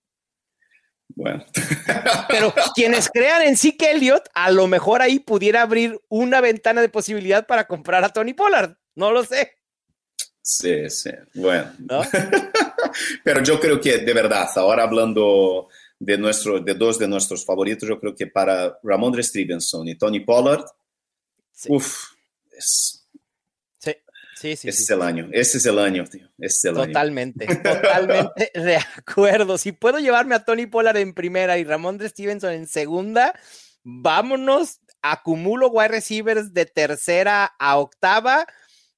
[1.10, 1.46] Bueno.
[2.28, 6.90] Pero quienes crean en Zeke Elliott, a lo mejor ahí pudiera abrir una ventana de
[6.90, 8.76] posibilidad para comprar a Tony Pollard.
[8.96, 9.61] No lo sé.
[10.42, 11.12] Sí, sí.
[11.36, 11.72] Bueno.
[13.24, 15.70] Pero yo creo que de verdad, ahora hablando
[16.00, 20.22] de, nuestro, de dos de nuestros favoritos, yo creo que para Ramondre Stevenson y Tony
[20.22, 20.66] Pollard,
[21.68, 22.14] uff,
[22.52, 23.08] es,
[23.80, 23.94] sí,
[24.36, 24.70] sí, sí.
[24.70, 26.28] Ese es el año, ese es el año, tío.
[26.40, 29.58] es el totalmente, totalmente de acuerdo.
[29.58, 33.40] Si puedo llevarme a Tony Pollard en primera y Ramondre Stevenson en segunda,
[33.84, 38.48] vámonos, acumulo wide receivers de tercera a octava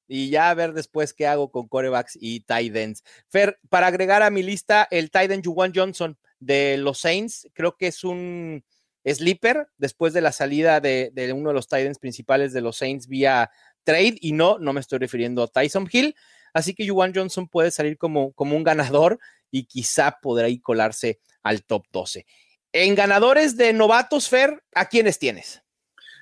[0.08, 3.04] y ya a ver después qué hago con corebacks y tight ends.
[3.28, 7.48] Fer, para agregar a mi lista el tight end Juwan Johnson, de los Saints.
[7.54, 8.64] Creo que es un
[9.06, 13.50] sleeper después de la salida de, uno de los Titans principales de los Saints vía
[13.84, 14.16] trade.
[14.22, 16.16] Y no, no me estoy refiriendo a Tyson Hill.
[16.54, 21.64] Así que Juwan Johnson puede salir como, como un ganador y quizá podrá colarse al
[21.64, 22.26] top 12.
[22.72, 25.62] En ganadores de novatos, Fer, ¿a quiénes tienes?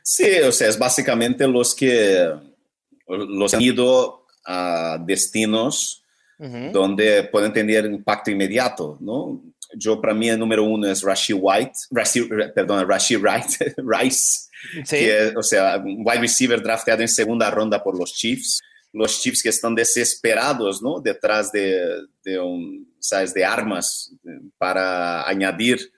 [0.03, 2.33] Sí, o sea, es básicamente los que
[3.17, 6.03] los han ido a destinos
[6.73, 9.43] donde pueden tener impacto inmediato, ¿no?
[9.75, 13.45] yo para mí el número uno es Rashi White, Rashi, perdón, Rashi Wright,
[13.77, 14.49] Rice,
[14.89, 18.61] que, o sea, un wide receiver drafteado en segunda ronda por los Chiefs.
[18.93, 20.99] Los Chiefs que están desesperados, ¿no?
[20.99, 23.33] Detrás de, de un, ¿sabes?
[23.33, 24.13] De armas
[24.57, 25.93] para añadir,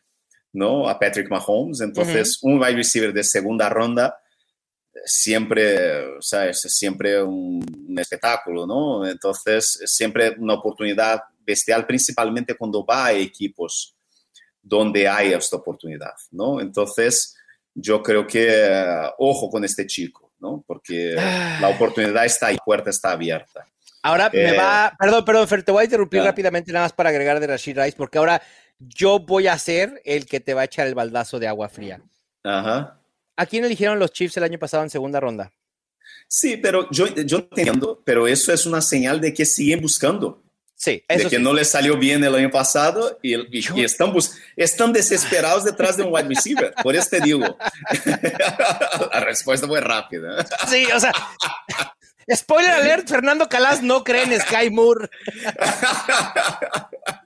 [0.52, 0.88] ¿no?
[0.88, 1.82] A Patrick Mahomes.
[1.82, 4.16] Entonces, un wide receiver de segunda ronda
[5.06, 6.62] siempre, ¿sabes?
[6.62, 9.06] Siempre un, un espectáculo, ¿no?
[9.06, 13.96] Entonces, siempre una oportunidad bestial, principalmente cuando va a equipos
[14.62, 16.62] donde hay esta oportunidad, ¿no?
[16.62, 17.36] Entonces,
[17.76, 20.64] yo creo que eh, ojo con este chico, ¿no?
[20.66, 21.70] Porque la ah.
[21.70, 23.68] oportunidad está ahí, la puerta está abierta.
[24.02, 27.10] Ahora me eh, va, perdón, perdón, Fer, te voy a interrumpir rápidamente nada más para
[27.10, 28.42] agregar de Rashid Rice, porque ahora
[28.80, 32.02] yo voy a ser el que te va a echar el baldazo de agua fría.
[32.44, 33.00] Ajá.
[33.36, 35.52] ¿A quién eligieron los Chiefs el año pasado en segunda ronda?
[36.28, 40.42] Sí, pero yo, yo entiendo, pero eso es una señal de que siguen buscando.
[40.76, 43.36] Sí, de que no les salió bien el año pasado y,
[43.82, 44.14] están,
[44.58, 46.74] están desesperados detrás de un wide receiver.
[46.84, 47.40] Por eso te digo.
[49.14, 50.46] La respuesta fue rápida.
[50.68, 51.14] Sí, o sea,
[52.36, 55.10] spoiler alert, Fernando Calas no cree en Sky Moore.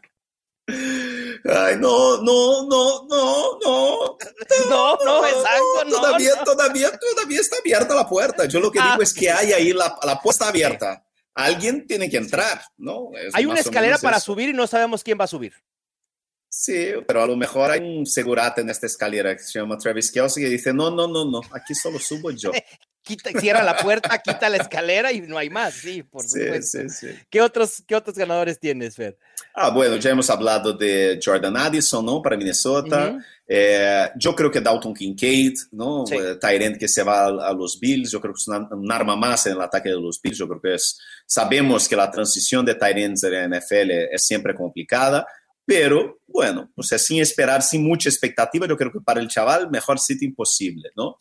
[1.48, 4.18] Ay, no, no, no, no, no.
[4.70, 8.46] No, no, exacto, Todavía, todavía, todavía está abierta la puerta.
[8.46, 9.04] Yo lo que digo ah.
[9.04, 11.04] es que hay ahí la, la puerta abierta
[11.38, 13.12] alguien tiene que entrar, ¿no?
[13.34, 15.54] hay una escalera para subir y no sabemos quién va a subir.
[16.50, 20.12] Sí, pero a lo mejor hay un segurata en esta escalera que se llama Travis
[20.12, 22.52] Kelsey y dice, no, no, no, no, aquí solo subo yo.
[23.08, 26.80] quita, cierra la puerta, quita la escalera y no hay más, sí, por supuesto.
[26.80, 29.18] Sí, sí, ¿Qué, otros, ¿Qué otros ganadores tienes, Fer?
[29.54, 32.22] Ah, bueno, ya hemos hablado de Jordan Addison, ¿no?
[32.22, 33.18] Para Minnesota.
[33.48, 36.04] Eh, yo creo que Dalton Kincaid, ¿no?
[36.12, 39.54] Eh, que se va a, los Bills, yo creo que es un arma más en
[39.54, 40.38] el ataque de los Bills.
[40.38, 44.54] Yo creo que es, sabemos que la transición de Tyrants de la NFL es siempre
[44.54, 45.26] complicada,
[45.66, 49.70] pero bueno, o sea, sin esperar, sin mucha expectativa, yo creo que para el chaval,
[49.70, 51.18] mejor sitio imposible, ¿no?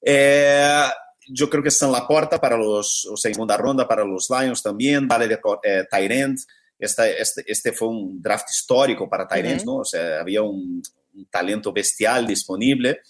[0.00, 0.88] Eh,
[1.28, 4.62] yo creo que está en la puerta para los, o segunda ronda para los Lions
[4.62, 6.38] también, vale de eh, Tyrant.
[6.78, 9.78] Este, este, este, fue un draft histórico para Tyrants, ¿no?
[9.78, 10.82] O sea, había un,
[11.30, 13.00] talento bestial disponible.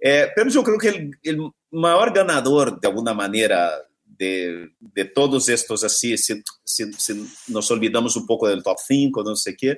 [0.00, 3.70] Eh, pero yo creo que el, el, mayor ganador, de alguna manera,
[4.04, 9.36] de, de todos estos, así, si, si, nos olvidamos un poco del top 5, no
[9.36, 9.76] sé qué,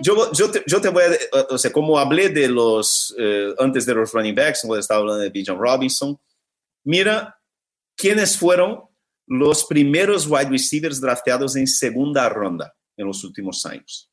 [0.00, 3.86] yo, yo, te, yo, te, voy a, o sea, como hablé de los, eh, antes
[3.86, 6.18] de los running backs, cuando estaba hablando de Bijan Robinson,
[6.84, 7.38] Mira
[7.96, 8.82] quiénes fueron
[9.26, 14.10] los primeros wide receivers drafteados en segunda ronda en los últimos años.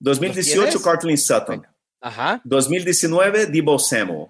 [0.00, 1.66] 2018, Cortland Sutton.
[2.00, 2.40] Ajá.
[2.44, 4.28] 2019, Debo Samuel.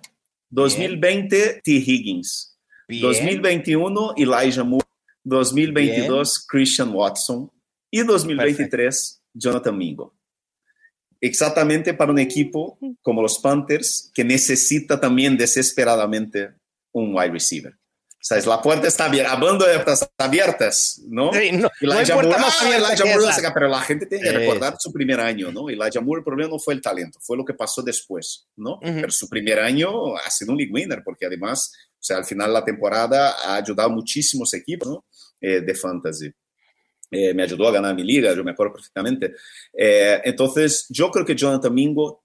[0.51, 1.71] 2020, T.
[1.71, 2.59] Higgins.
[2.89, 4.87] 2021, Elijah Moore.
[5.25, 7.51] 2022, Christian Watson.
[7.91, 10.15] Y 2023, Jonathan Mingo.
[11.21, 16.55] Exactamente para un equipo como los Panthers, que necesita también desesperadamente
[16.99, 17.73] un wide receiver.
[18.21, 21.33] O sea, la puerta está abierta, hablando de puertas abiertas, ¿no?
[21.33, 25.53] Sí, no, y la no ah, pero la gente tiene que recordar su primer año,
[25.53, 25.71] ¿no?
[25.71, 28.81] Y la Jamur, el problema no fue el talento, fue lo que pasó después, ¿no?
[28.81, 32.49] Pero su primer año ha sido un league winner, porque además, o sea, al final
[32.49, 35.05] de la temporada ha ayudado muchísimos equipos, ¿no?
[35.41, 36.29] Eh, de fantasy.
[37.13, 39.33] Eh, me ayudó a ganar mi liga, yo me acuerdo perfectamente.
[39.73, 42.25] Eh, entonces, yo creo que Jonathan Mingo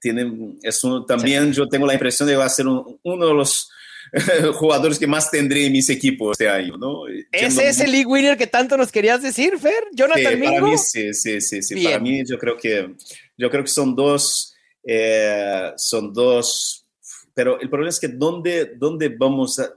[0.00, 3.70] tiene, es también yo tengo la impresión de que va a ser uno de los
[4.54, 7.02] jugadores que más tendré en mis equipos este año, ¿no?
[7.32, 10.78] Ese es el league winner que tanto nos querías decir, Fer, Jonathan sí, Para mí
[10.78, 11.84] sí, sí, sí, sí.
[11.84, 12.94] Para mí yo creo que
[13.36, 14.54] yo creo que son dos,
[14.84, 16.86] eh, son dos,
[17.34, 19.70] pero el problema es que dónde, dónde vamos a,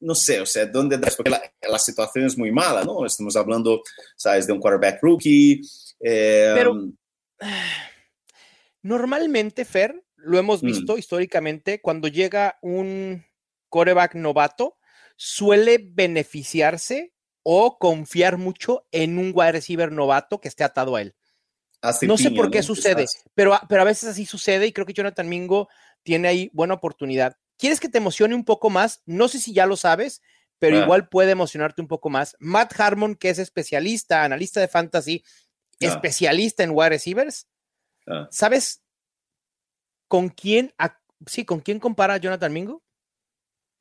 [0.00, 3.04] no sé, o sea, dónde, porque la, la situación es muy mala, ¿no?
[3.04, 3.82] Estamos hablando,
[4.16, 5.60] sabes, de un quarterback rookie.
[6.00, 6.88] Eh, pero
[8.82, 10.66] Normalmente, Fer, lo hemos mm.
[10.66, 13.24] visto históricamente, cuando llega un
[13.68, 14.78] coreback novato,
[15.16, 17.12] suele beneficiarse
[17.42, 21.14] o confiar mucho en un wide receiver novato que esté atado a él.
[22.02, 25.28] no sé por qué sucede, pero, pero a veces así sucede y creo que Jonathan
[25.28, 25.68] Mingo
[26.02, 27.36] tiene ahí buena oportunidad.
[27.56, 29.02] ¿Quieres que te emocione un poco más?
[29.06, 30.22] No sé si ya lo sabes,
[30.58, 30.82] pero ah.
[30.82, 32.36] igual puede emocionarte un poco más.
[32.38, 35.74] Matt Harmon, que es especialista, analista de fantasy, ah.
[35.80, 37.48] especialista en wide receivers,
[38.08, 38.28] Ah.
[38.30, 38.82] ¿Sabes
[40.08, 40.72] con quién,
[41.26, 42.82] sí, con quién compara a Jonathan Mingo?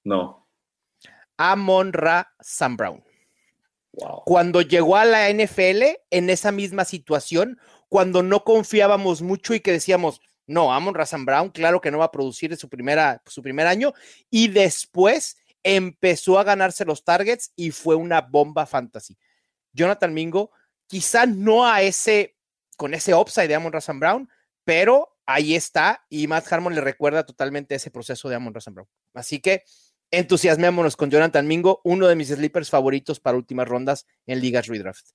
[0.04, 0.48] No.
[1.38, 3.04] Amon Ra Sam Brown.
[4.26, 7.60] Cuando llegó a la NFL en esa misma situación,
[7.90, 11.98] cuando no confiábamos mucho y que decíamos, no, Amon Ra Sam Brown, claro que no
[11.98, 13.94] va a producir su, primera, su primer año,
[14.30, 19.18] y después empezó a ganarse los targets y fue una bomba fantasy.
[19.74, 20.52] Jonathan Mingo,
[20.86, 22.37] quizá no a ese
[22.78, 24.30] con ese upside de Amon Razan Brown,
[24.64, 28.88] pero ahí está y Matt Harmon le recuerda totalmente ese proceso de Amon Razan Brown.
[29.14, 29.64] Así que
[30.12, 35.10] entusiasmémonos con Jonathan Mingo, uno de mis sleepers favoritos para últimas rondas en ligas redraft.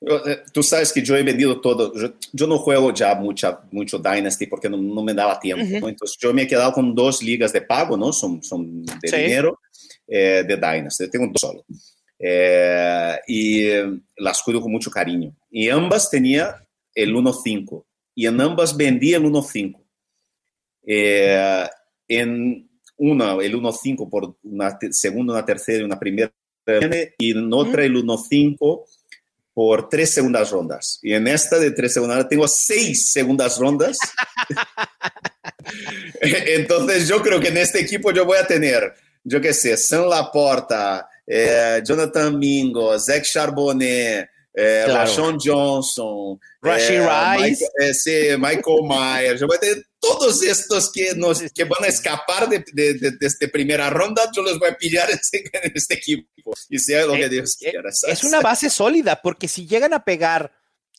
[0.00, 1.92] Eh, tú sabes que yo he vendido todo.
[2.32, 5.88] Yo, no juego ya mucha, mucho Dynasty porque no, me daba tiempo.
[5.88, 8.12] Entonces yo me he quedado con dos ligas de pago, ¿no?
[8.12, 9.60] Son, son de dinero
[10.06, 11.10] eh, de Dynasty.
[11.10, 11.64] Tengo dos solo.
[12.18, 13.68] Eh, y
[14.16, 15.34] las cuido con mucho cariño.
[15.50, 16.63] Y ambas tenía
[16.94, 17.84] el 1.5
[18.14, 19.82] y en ambas vendí el 1.5.
[20.86, 21.66] Eh,
[22.08, 26.32] en una, el 1.5 por una segunda, una tercera y una primera,
[27.18, 28.84] y en otra el 1.5
[29.52, 30.98] por tres segundas rondas.
[31.02, 33.98] Y en esta de tres segundas tengo seis segundas rondas.
[36.20, 40.08] Entonces yo creo que en este equipo yo voy a tener, yo qué sé, San
[40.08, 45.36] Laporta, eh, Jonathan Mingo, Zach Charbonnet, é, claro.
[45.38, 49.40] Johnson, Rashi é, Rice, Michael, Michael Myers,
[49.98, 54.42] todos estos que, nos, que van a escapar de, de, de, de primera ronda, yo
[54.42, 57.90] los voy a pillar en este, en este equipo y sea lo que Dios quiera.
[58.06, 60.52] Es una base sólida, porque si llegan a pegar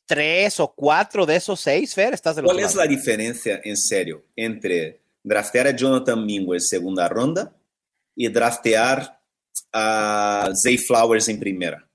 [0.06, 4.26] tres o cuatro de esos seis, Fer, estás de ¿Cuál es la diferencia, en serio,
[4.36, 7.56] entre draftear a Jonathan Mingo en segunda ronda
[8.16, 9.20] y draftear
[9.72, 11.88] a Zay Flowers en primera?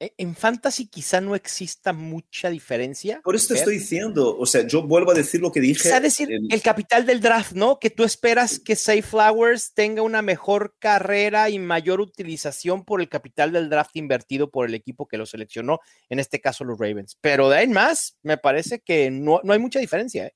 [0.00, 3.20] E, en fantasy quizá no exista mucha diferencia.
[3.24, 5.82] Por eso te estoy diciendo, o sea, yo vuelvo a decir lo que dije.
[5.82, 7.78] Quizá decir el, el capital del draft, ¿no?
[7.80, 13.08] Que tú esperas que Say Flowers tenga una mejor carrera y mayor utilización por el
[13.08, 17.16] capital del draft invertido por el equipo que lo seleccionó, en este caso los Ravens.
[17.20, 20.26] Pero de ahí en más, me parece que no, no hay mucha diferencia.
[20.26, 20.34] ¿eh?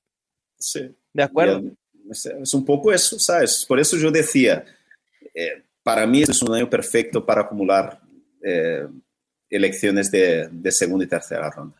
[0.59, 0.95] Sí.
[1.13, 1.63] De acuerdo.
[2.11, 3.65] Es, es, un poco eso, ¿sabes?
[3.67, 4.65] Por eso yo decía,
[5.35, 8.01] eh, para mí es un año perfecto para acumular.
[8.45, 8.87] Eh,
[9.53, 11.77] elecciones de, de segunda y tercera ronda.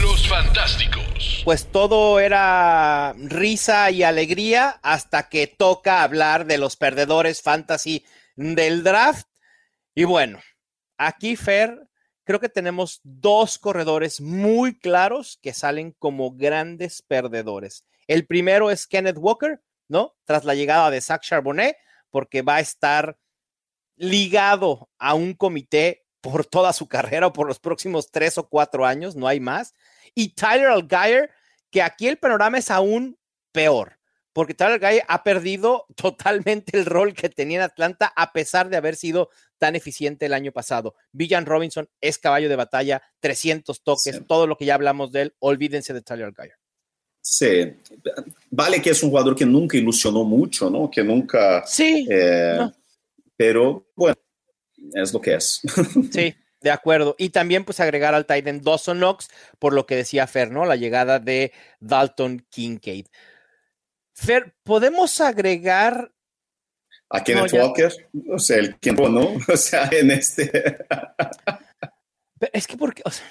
[0.00, 1.42] Los Fantásticos.
[1.44, 8.04] Pues todo era risa y alegría hasta que toca hablar de los perdedores fantasy
[8.36, 9.26] del draft.
[9.94, 10.40] Y bueno,
[10.96, 11.88] aquí Fer,
[12.24, 17.84] creo que tenemos dos corredores muy claros que salen como grandes perdedores.
[18.06, 20.14] El primero es Kenneth Walker, ¿no?
[20.24, 21.76] Tras la llegada de Zach Charbonnet,
[22.10, 23.18] porque va a estar
[23.96, 28.84] ligado a un comité por toda su carrera o por los próximos tres o cuatro
[28.84, 29.74] años, no hay más.
[30.14, 31.30] Y Tyler Algier,
[31.70, 33.18] que aquí el panorama es aún
[33.52, 33.98] peor,
[34.32, 38.76] porque Tyler Algier ha perdido totalmente el rol que tenía en Atlanta a pesar de
[38.76, 40.94] haber sido tan eficiente el año pasado.
[41.12, 44.24] Villan Robinson es caballo de batalla, 300 toques, sí.
[44.26, 46.56] todo lo que ya hablamos de él, olvídense de Tyler Algier.
[47.20, 47.74] Sí,
[48.50, 50.90] vale que es un jugador que nunca ilusionó mucho, ¿no?
[50.90, 51.62] Que nunca...
[51.66, 52.06] Sí.
[52.08, 52.72] Eh, no.
[53.36, 54.16] Pero bueno,
[54.94, 55.60] es lo que es.
[56.12, 57.14] Sí, de acuerdo.
[57.18, 60.64] Y también pues agregar al Titan Dawson Knox, por lo que decía Fer, ¿no?
[60.64, 63.06] La llegada de Dalton Kincaid.
[64.14, 66.12] Fer, ¿podemos agregar...
[67.10, 67.90] A Kenneth no, Walker,
[68.30, 69.30] o sea, el tiempo, ¿no?
[69.48, 70.50] O sea, en este...
[72.52, 73.02] es que porque...
[73.04, 73.26] O sea...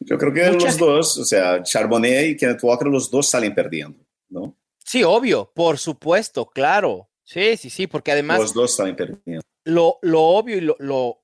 [0.00, 3.98] Yo creo que los dos, o sea, Charbonnet y Kenneth Walker, los dos salen perdiendo,
[4.28, 4.56] ¿no?
[4.84, 7.10] Sí, obvio, por supuesto, claro.
[7.24, 8.38] Sí, sí, sí, porque además...
[8.38, 11.20] Los dos salen perdiendo lo, lo obvio y lo, lo,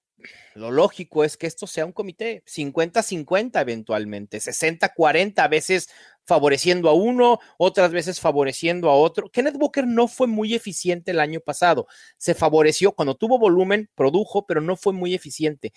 [0.55, 5.89] lógico es que esto sea un comité 50-50 eventualmente, 60-40, a veces
[6.27, 9.31] favoreciendo a uno, otras veces favoreciendo a otro.
[9.31, 11.87] Kenneth Walker no fue muy eficiente el año pasado,
[12.19, 15.73] se favoreció cuando tuvo volumen, produjo, pero no fue muy eficiente.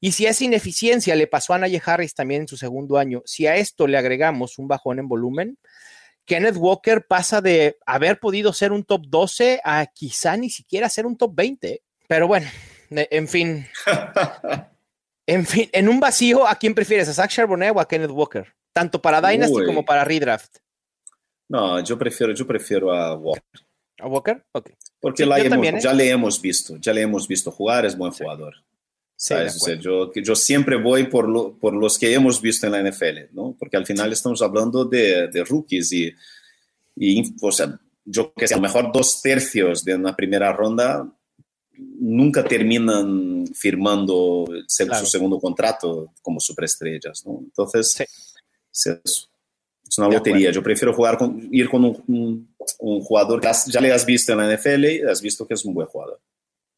[0.00, 3.22] Y si a esa ineficiencia le pasó a Najee Harris también en su segundo año,
[3.24, 5.56] si a esto le agregamos un bajón en volumen,
[6.24, 11.06] Kenneth Walker pasa de haber podido ser un top 12 a quizá ni siquiera ser
[11.06, 11.82] un top 20.
[12.08, 12.46] Pero bueno,
[12.90, 13.66] en fin.
[15.26, 17.08] en fin, en un vacío, ¿a quién prefieres?
[17.08, 18.46] ¿A Zach Charbonnet o a Kenneth Walker?
[18.72, 19.66] Tanto para Dynasty Uy.
[19.66, 20.56] como para Redraft.
[21.48, 23.60] No, yo prefiero, yo prefiero a Walker.
[23.98, 24.44] ¿A Walker?
[24.52, 24.70] Ok.
[25.00, 25.80] Porque sí, la hemos, también, ¿eh?
[25.80, 28.22] ya le hemos visto, ya le hemos visto jugar, es buen sí.
[28.22, 28.54] jugador.
[29.14, 32.72] Sí, o sea, yo, yo, siempre voy por, lo, por, los que hemos visto en
[32.72, 33.54] la NFL, ¿no?
[33.56, 36.12] Porque al final estamos hablando de, de rookies y,
[36.96, 41.08] y, o sea, yo que sé, a lo mejor dos tercios de una primera ronda
[41.76, 44.44] nunca terminan firmando
[44.76, 45.04] claro.
[45.04, 47.40] su segundo contrato como superestrellas, ¿no?
[47.42, 48.02] Entonces, sí.
[48.02, 49.28] es, eso.
[49.88, 50.50] es una lotería.
[50.50, 54.32] Yo prefiero jugar con, ir con un, un, un, jugador que ya le has visto
[54.32, 56.20] en la NFL y has visto que es un buen jugador.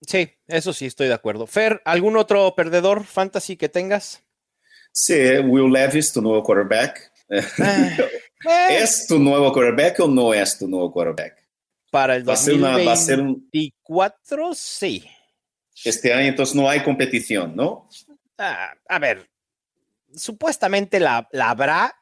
[0.07, 1.47] Sí, eso sí, estoy de acuerdo.
[1.47, 4.23] Fer, ¿algún otro perdedor fantasy que tengas?
[4.93, 5.15] Sí,
[5.45, 7.13] Will Levis, tu nuevo quarterback.
[7.59, 7.97] Ah,
[8.71, 11.44] ¿Es tu nuevo quarterback o no es tu nuevo quarterback?
[11.95, 14.55] Para el 2024, va a ser una, un...
[14.57, 15.05] sí.
[15.85, 17.89] Este año entonces no hay competición, ¿no?
[18.37, 19.31] Ah, a ver,
[20.13, 21.95] supuestamente la, la, habrá,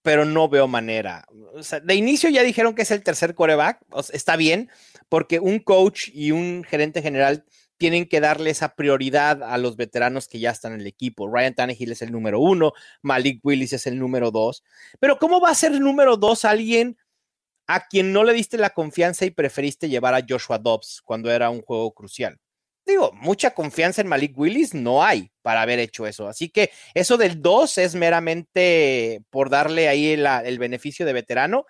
[0.00, 1.26] pero no veo manera.
[1.54, 4.70] O sea, de inicio ya dijeron que es el tercer coreback, o sea, está bien,
[5.08, 7.44] porque un coach y un gerente general
[7.78, 11.26] tienen que darle esa prioridad a los veteranos que ya están en el equipo.
[11.26, 14.62] Ryan Tannehill es el número uno, Malik Willis es el número dos,
[15.00, 16.96] pero ¿cómo va a ser el número dos alguien
[17.66, 21.50] a quien no le diste la confianza y preferiste llevar a Joshua Dobbs cuando era
[21.50, 22.38] un juego crucial.
[22.84, 26.26] Digo, mucha confianza en Malik Willis no hay para haber hecho eso.
[26.26, 31.64] Así que eso del 2 es meramente por darle ahí el beneficio de veterano.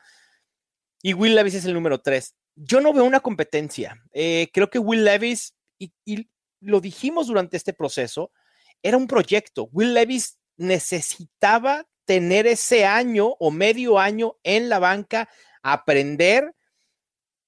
[1.03, 2.35] Y Will Levis es el número 3.
[2.55, 4.03] Yo no veo una competencia.
[4.13, 6.31] Eh, creo que Will Levis, y, y
[6.61, 8.33] lo dijimos durante este proceso,
[8.83, 9.69] era un proyecto.
[9.73, 15.29] Will Levis necesitaba tener ese año o medio año en la banca
[15.63, 16.55] aprender,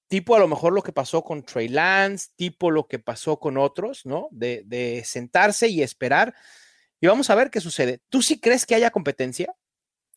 [0.07, 3.57] tipo a lo mejor lo que pasó con Trey Lance, tipo lo que pasó con
[3.57, 4.27] otros, ¿no?
[4.31, 6.33] De, de sentarse y esperar.
[7.01, 7.99] Y vamos a ver qué sucede.
[8.09, 9.53] ¿Tú sí crees que haya competencia?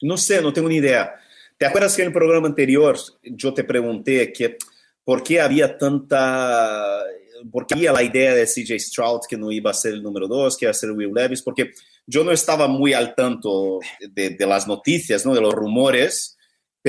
[0.01, 1.15] No sé, no tengo ni idea.
[1.57, 4.57] ¿Te acuerdas que en el programa anterior yo te pregunté que
[5.03, 7.03] por qué había tanta,
[7.51, 10.29] por qué había la idea de CJ Stroud que no iba a ser el número
[10.29, 11.43] dos, que iba a ser Will Levis?
[11.43, 11.73] Porque
[12.07, 15.35] yo no estaba muy al tanto de las noticias, ¿no?
[15.35, 16.38] de los rumores,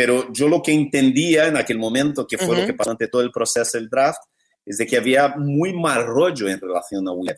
[0.02, 3.22] pero yo lo que entendía en aquel momento, que fue lo que pasó ante todo
[3.22, 4.22] el proceso del draft,
[4.66, 7.34] es de que había muy mal rollo en relación a Will.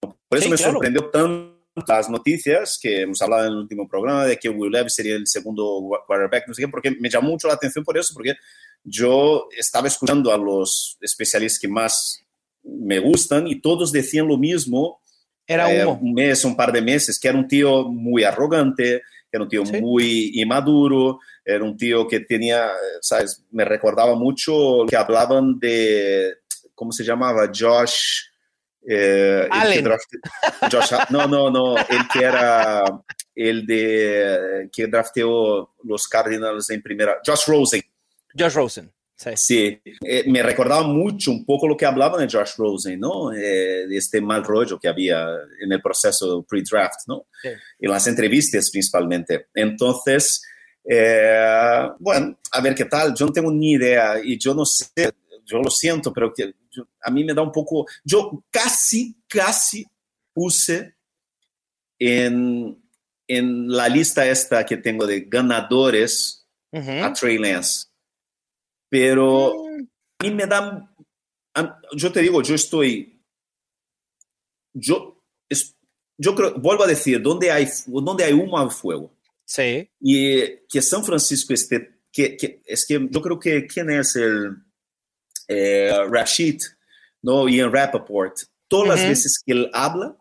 [0.00, 4.38] Por eso me sorprendió tanto las noticias que hemos hablado en el último programa de
[4.38, 7.54] que Will Levis sería el segundo quarterback, no sé qué, porque me llamó mucho la
[7.54, 8.34] atención por eso, porque
[8.82, 12.24] yo estaba escuchando a los especialistas que más
[12.62, 15.02] me gustan y todos decían lo mismo.
[15.46, 19.44] Era eh, un mes, un par de meses, que era un tío muy arrogante, era
[19.44, 19.80] un tío ¿Sí?
[19.80, 22.70] muy inmaduro, era un tío que tenía,
[23.00, 23.44] ¿sabes?
[23.50, 26.34] Me recordaba mucho que hablaban de,
[26.74, 27.50] ¿cómo se llamaba?
[27.54, 28.24] Josh.
[28.88, 29.88] Eh, Allen.
[30.72, 32.84] Josh, no, no, no, el que era
[33.34, 37.82] el de que drafteó los Cardinals en primera, Josh Rosen.
[38.36, 38.92] Josh Rosen.
[39.20, 39.82] Sí, sí.
[40.02, 43.30] Eh, me recordaba mucho un poco lo que hablaban de Josh Rosen, ¿no?
[43.34, 45.26] Eh, este mal rollo que había
[45.60, 47.26] en el proceso pre-draft, ¿no?
[47.42, 47.50] Sí.
[47.80, 49.48] En las entrevistas principalmente.
[49.52, 50.42] Entonces,
[50.88, 53.14] eh, bueno, a ver qué tal.
[53.14, 55.12] Yo no tengo ni idea y yo no sé,
[55.44, 57.84] yo lo siento, pero que yo, a mí me da un poco.
[58.02, 59.84] Yo casi, casi
[60.32, 60.94] puse
[61.98, 62.82] en,
[63.28, 67.04] en la lista esta que tengo de ganadores uh -huh.
[67.04, 67.89] a Trey Lance.
[68.90, 69.64] Pero
[70.18, 70.92] a mí me da.
[71.96, 73.22] Yo te digo, yo estoy.
[74.74, 75.24] Yo,
[76.18, 79.16] yo creo, vuelvo a decir, donde hay, donde hay humo hay fuego.
[79.44, 79.88] Sí.
[80.00, 82.00] Y que San Francisco esté.
[82.12, 83.66] Que, que, es que yo creo que.
[83.66, 84.56] ¿Quién es el.
[85.48, 86.60] Eh, Rashid,
[87.22, 87.48] ¿no?
[87.48, 88.36] Ian Rappaport.
[88.68, 88.96] Todas uh -huh.
[88.96, 90.16] las veces que él habla,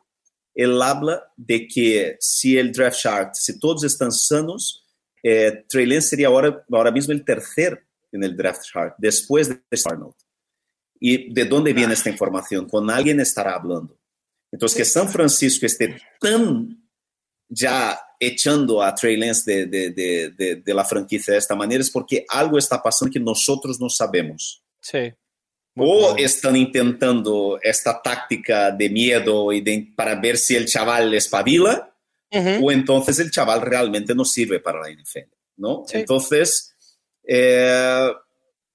[0.55, 4.87] él habla de que si el draft chart, si todos están sanos,
[5.23, 9.61] eh, Trey Lance sería ahora, ahora mismo el tercer en el draft chart, después de
[9.85, 10.15] Arnold.
[10.99, 12.67] ¿Y de dónde viene esta información?
[12.67, 13.97] Con alguien estará hablando.
[14.51, 16.79] Entonces, que San Francisco esté tan
[17.47, 21.81] ya echando a Trey Lance de, de, de, de, de la franquicia de esta manera
[21.81, 24.63] es porque algo está pasando que nosotros no sabemos.
[24.81, 25.13] Sí.
[25.75, 31.95] O están intentando esta táctica de miedo y de, para ver si el chaval espabila,
[32.31, 32.59] uh -huh.
[32.63, 35.85] o entonces el chaval realmente no sirve para la NFL, ¿no?
[35.87, 35.99] Sí.
[35.99, 36.68] Entonces,
[37.31, 38.11] eh,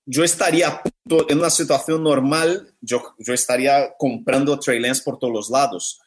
[0.06, 0.80] yo estaría
[1.28, 6.00] en una situación normal, yo, yo estaría comprando Trey Lance por todos los lados,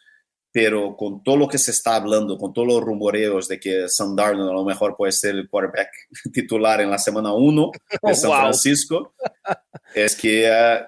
[0.50, 4.16] pero con todo lo que se está hablando, con todos los rumoreos de que Sam
[4.16, 5.90] Darnold a lo mejor puede ser el quarterback
[6.34, 7.72] titular en la semana 1
[8.02, 8.40] de San wow.
[8.40, 9.14] Francisco,
[9.94, 10.86] es que uh,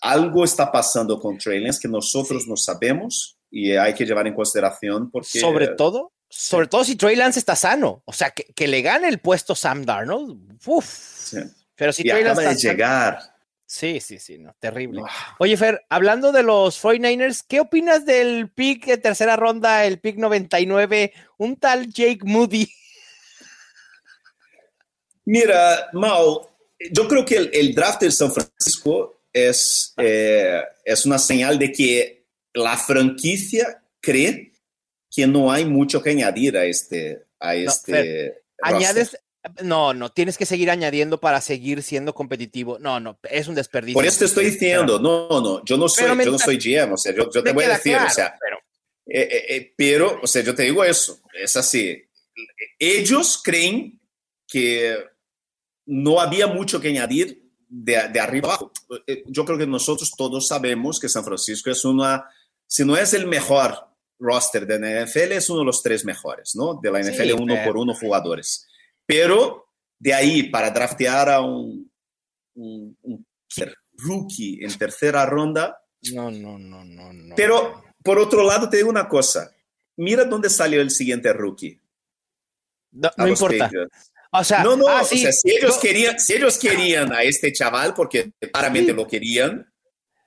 [0.00, 2.48] algo está pasando con Trey Lance que nosotros sí.
[2.48, 5.38] no sabemos y hay que llevar en consideración porque...
[5.38, 8.02] Sobre todo sobre todo si Trey Lance está sano.
[8.06, 10.58] O sea, que, que le gane el puesto Sam Darnold.
[10.66, 10.84] Uf.
[10.84, 11.38] Sí.
[11.76, 13.20] Pero si y Trey acaba Lance de llegar.
[13.20, 13.34] Sano,
[13.66, 15.00] sí, sí, sí, no, terrible.
[15.00, 15.08] Wow.
[15.38, 20.16] Oye, Fer, hablando de los 49ers, ¿qué opinas del pick de tercera ronda, el pick
[20.16, 22.68] 99, un tal Jake Moody?
[25.26, 26.50] Mira, Mau,
[26.90, 31.70] yo creo que el, el draft de San Francisco es, eh, es una señal de
[31.70, 34.53] que la franquicia cree
[35.14, 37.24] que no hay mucho que añadir a este.
[37.38, 39.18] A este no, Fer, añades.
[39.62, 42.78] No, no, tienes que seguir añadiendo para seguir siendo competitivo.
[42.78, 43.94] No, no, es un desperdicio.
[43.94, 46.96] Por eso te estoy diciendo, no, no, yo no soy, yo no soy GM, o
[46.96, 48.56] sea, yo, yo te voy a decir, claro, o sea, pero,
[49.06, 52.02] eh, eh, eh, pero, o sea, yo te digo eso, es así.
[52.78, 54.00] Ellos creen
[54.48, 54.96] que
[55.84, 58.72] no había mucho que añadir de, de arriba abajo.
[59.26, 62.30] Yo creo que nosotros todos sabemos que San Francisco es una,
[62.66, 63.93] si no es el mejor
[64.24, 66.80] roster de la NFL es uno de los tres mejores, ¿no?
[66.82, 67.66] De la NFL, sí, uno pero...
[67.66, 68.66] por uno jugadores.
[69.06, 69.66] Pero
[69.98, 71.90] de ahí para draftear a un,
[72.54, 73.26] un, un
[73.96, 75.78] rookie en tercera ronda.
[76.12, 77.34] No, no, no, no, no.
[77.36, 79.50] Pero por otro lado, te digo una cosa.
[79.96, 81.80] Mira dónde salió el siguiente rookie.
[82.92, 83.70] No, no importa.
[84.32, 85.16] O sea, no, no, ah, sí.
[85.16, 88.96] o sea, si, ellos querían, si ellos querían a este chaval, porque claramente sí.
[88.96, 89.72] lo querían,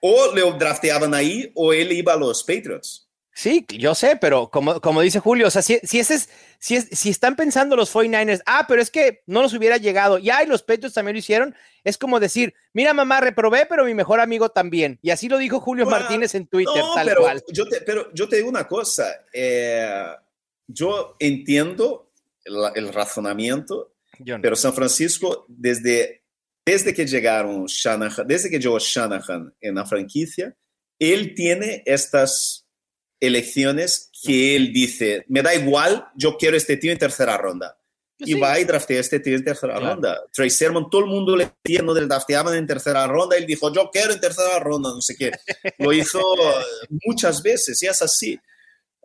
[0.02, 3.07] o le drafteaban ahí o él iba a los Patriots.
[3.38, 6.76] Sí, yo sé, pero como, como dice Julio, o sea, si, si, ese es, si,
[6.76, 10.42] es, si están pensando los 49ers, ah, pero es que no nos hubiera llegado, ya
[10.42, 14.22] y los Patriots también lo hicieron, es como decir, mira mamá, reprobé, pero mi mejor
[14.22, 14.98] amigo también.
[15.04, 17.44] Y así lo dijo Julio bueno, Martínez en Twitter, no, tal pero cual.
[17.54, 20.08] Yo te, pero yo te digo una cosa, eh,
[20.66, 22.10] yo entiendo
[22.44, 24.42] el, el razonamiento, no.
[24.42, 26.24] pero San Francisco desde
[26.66, 30.56] desde que llegaron Shanahan, desde que llegó Shanahan en la franquicia,
[30.98, 32.67] él tiene estas
[33.20, 37.78] elecciones que él dice, me da igual, yo quiero este tío en tercera ronda.
[38.20, 40.20] Y va y draftea este tío en tercera ronda.
[40.34, 43.72] Trey Sermon, todo el mundo le decía, no le drafteaban en tercera ronda, él dijo,
[43.72, 45.32] yo quiero en tercera ronda, no sé qué.
[45.78, 46.20] Lo hizo
[47.06, 48.40] muchas veces y es así.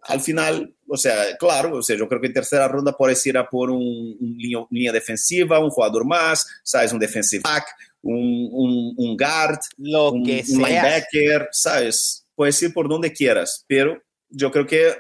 [0.05, 3.37] Al final, o sea, claro, o sea, yo creo que en tercera ronda puedes ir
[3.37, 7.67] a por un, línea, defensiva, un jugador más, sabes, un defensive back,
[8.01, 14.03] un, un, guard, lo un, que un linebacker, sabes, puedes ir por donde quieras, pero
[14.29, 14.95] yo creo que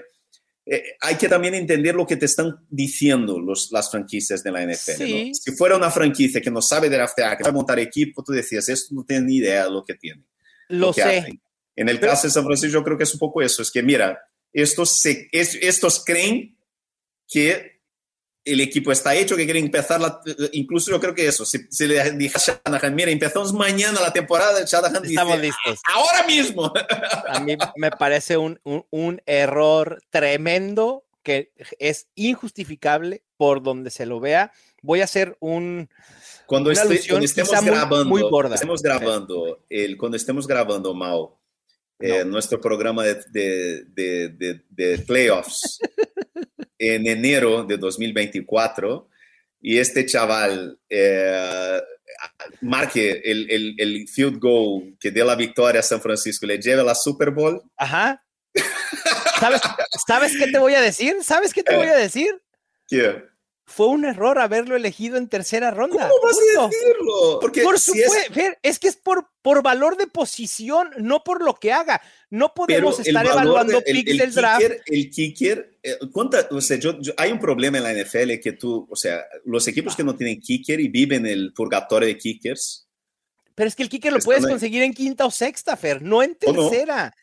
[0.64, 4.64] eh, hay que también entender lo que te están diciendo los, las franquicias de la
[4.64, 5.33] NFL.
[5.33, 8.68] Si fuera una franquicia que no sabe draftear, que va a montar equipo, tú decías,
[8.68, 10.22] esto no tiene ni idea de lo que tiene.
[10.68, 11.41] Lo, sé.
[11.74, 13.83] En el caso de San Francisco, yo creo que es un poco eso, es que
[13.83, 14.20] mira,
[14.53, 16.57] estos, se, estos creen
[17.26, 17.82] que
[18.45, 20.20] el equipo está hecho, que quieren empezar, la,
[20.53, 24.12] incluso yo creo que eso, si, si le dije a Shanahan, mira, empezamos mañana la
[24.12, 25.80] temporada, Shanahan Estamos listos.
[25.93, 26.72] ahora mismo.
[27.28, 34.07] A mí me parece un, un, un, error tremendo que es injustificable por donde se
[34.07, 34.53] lo vea.
[34.82, 35.88] Voy a hacer un...
[36.47, 38.57] Cuando, este, cuando estemos grabando, muy, muy gorda.
[38.57, 41.40] Estemos grabando, el, cuando estemos grabando, Mao,
[42.01, 45.78] eh, nuestro programa de, de, de, de playoffs
[46.83, 49.09] en enero de 2024
[49.61, 51.80] y este chaval eh,
[52.61, 56.83] marque el, el, el, field goal que dé la victoria a San Francisco, le lleve
[56.83, 57.62] la Super Bowl.
[57.76, 58.20] Ajá.
[59.39, 59.61] ¿Sabes,
[60.07, 61.16] ¿Sabes qué te voy a decir?
[61.22, 62.43] ¿Sabes qué te voy a decir?
[62.89, 63.24] ¿Qué?
[63.65, 66.09] Fue un error haberlo elegido en tercera ronda.
[66.09, 67.39] ¿Cómo vas a decirlo?
[67.41, 68.13] Porque por si es...
[68.63, 68.79] es...
[68.79, 72.03] que es por, por valor de posición, no por lo que haga.
[72.29, 74.65] No podemos estar evaluando de, picks del draft.
[74.87, 78.53] el kicker, eh, ¿cuánta, o sea, yo, yo, hay un problema en la NFL que
[78.53, 82.89] tú, o sea, los equipos que no tienen kicker y viven el purgatorio de kickers.
[83.55, 86.35] Pero es que el kicker lo puedes conseguir en quinta o sexta, Fer, no en
[86.35, 87.15] tercera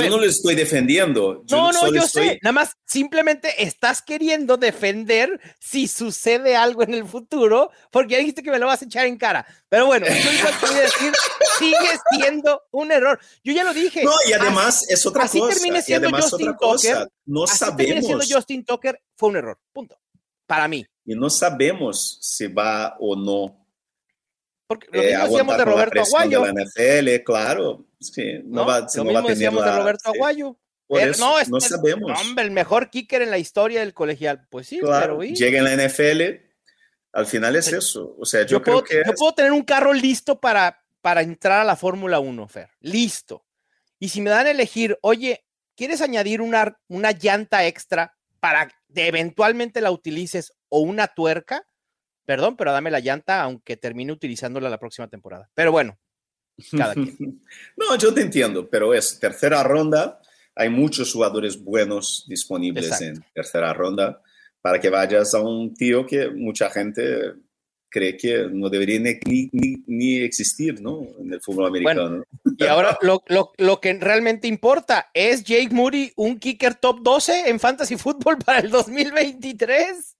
[0.00, 1.42] yo no lo estoy defendiendo.
[1.44, 2.38] Yo no, no, yo sé.
[2.42, 8.42] Nada más simplemente estás queriendo defender si sucede algo en el futuro, porque ya dijiste
[8.42, 9.46] que me lo vas a echar en cara.
[9.68, 10.12] Pero bueno, yo
[10.60, 11.12] voy a decir,
[11.58, 13.18] sigue siendo un error.
[13.42, 14.04] Yo ya lo dije.
[14.04, 15.54] No, y además es otra así cosa.
[15.54, 17.08] Termine siendo Justin Tucker.
[17.26, 18.04] No así sabemos.
[18.04, 19.58] siendo Justin Tucker fue un error.
[19.72, 19.98] Punto.
[20.46, 20.84] Para mí.
[21.04, 23.61] Y no sabemos si va o no.
[24.78, 26.42] Porque lo eh, decíamos de Roberto Aguayo.
[26.42, 30.56] De la NFL, claro Sí, no, va, lo mismo decíamos de Roberto Aguayo.
[30.88, 32.20] no, no sabemos.
[32.20, 34.46] Hombre, el mejor kicker en la historia del colegial.
[34.50, 35.18] Pues sí, claro.
[35.18, 36.22] Pero, llega en la NFL,
[37.12, 38.16] al final es eso.
[38.18, 39.02] O sea, yo, yo creo puedo, que.
[39.06, 42.70] Yo puedo tener un carro listo para, para entrar a la Fórmula 1, Fer.
[42.80, 43.44] Listo.
[43.98, 45.44] Y si me dan a elegir, oye,
[45.76, 51.64] ¿quieres añadir una, una llanta extra para que eventualmente la utilices o una tuerca?
[52.24, 55.50] Perdón, pero dame la llanta, aunque termine utilizándola la próxima temporada.
[55.54, 55.98] Pero bueno,
[56.76, 57.42] cada quien.
[57.76, 60.20] no, yo te entiendo, pero es tercera ronda.
[60.54, 63.04] Hay muchos jugadores buenos disponibles Exacto.
[63.06, 64.22] en tercera ronda
[64.60, 67.34] para que vayas a un tío que mucha gente
[67.92, 71.06] cree que no debería ni, ni, ni existir ¿no?
[71.18, 72.08] en el fútbol americano.
[72.08, 72.24] Bueno,
[72.56, 77.50] y ahora lo, lo, lo, que realmente importa, ¿es Jake Moody un kicker top 12
[77.50, 80.16] en Fantasy Football para el 2023?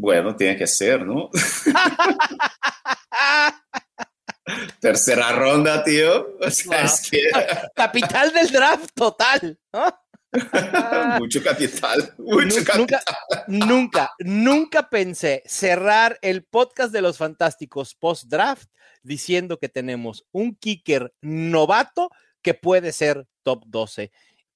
[0.00, 1.28] Bueno, tiene que ser, ¿no?
[4.80, 6.38] Tercera ronda, tío.
[6.40, 6.86] O sea, wow.
[6.86, 7.30] es que...
[7.76, 9.58] Capital del draft total.
[9.74, 9.94] ¿no?
[11.18, 13.02] mucho capital, mucho nunca, capital.
[13.48, 18.70] Nunca, nunca pensé cerrar el podcast de los fantásticos post-draft
[19.02, 22.08] diciendo que tenemos un kicker novato
[22.40, 24.10] que puede ser top 12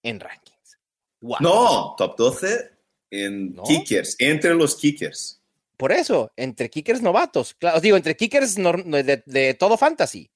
[0.05, 0.78] en rankings.
[1.20, 1.36] Wow.
[1.40, 2.74] No, top 12
[3.23, 3.62] en ¿No?
[3.62, 5.41] kickers, entre los kickers.
[5.77, 7.55] Por eso, entre kickers novatos.
[7.55, 10.31] Claro, digo, entre kickers no, de, de, todo fantasy.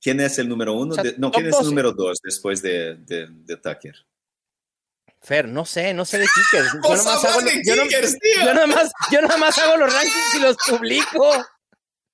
[0.00, 0.92] ¿Quién es el número uno?
[0.92, 1.56] O sea, de, no, ¿quién 12.
[1.56, 3.94] es el número dos después de, de, Tucker?
[5.20, 6.72] Fer, no sé, no sé de kickers.
[6.82, 10.40] Yo nomás, hago, de yo, kickers, no, yo, nomás, yo nomás hago los rankings y
[10.40, 11.32] los publico.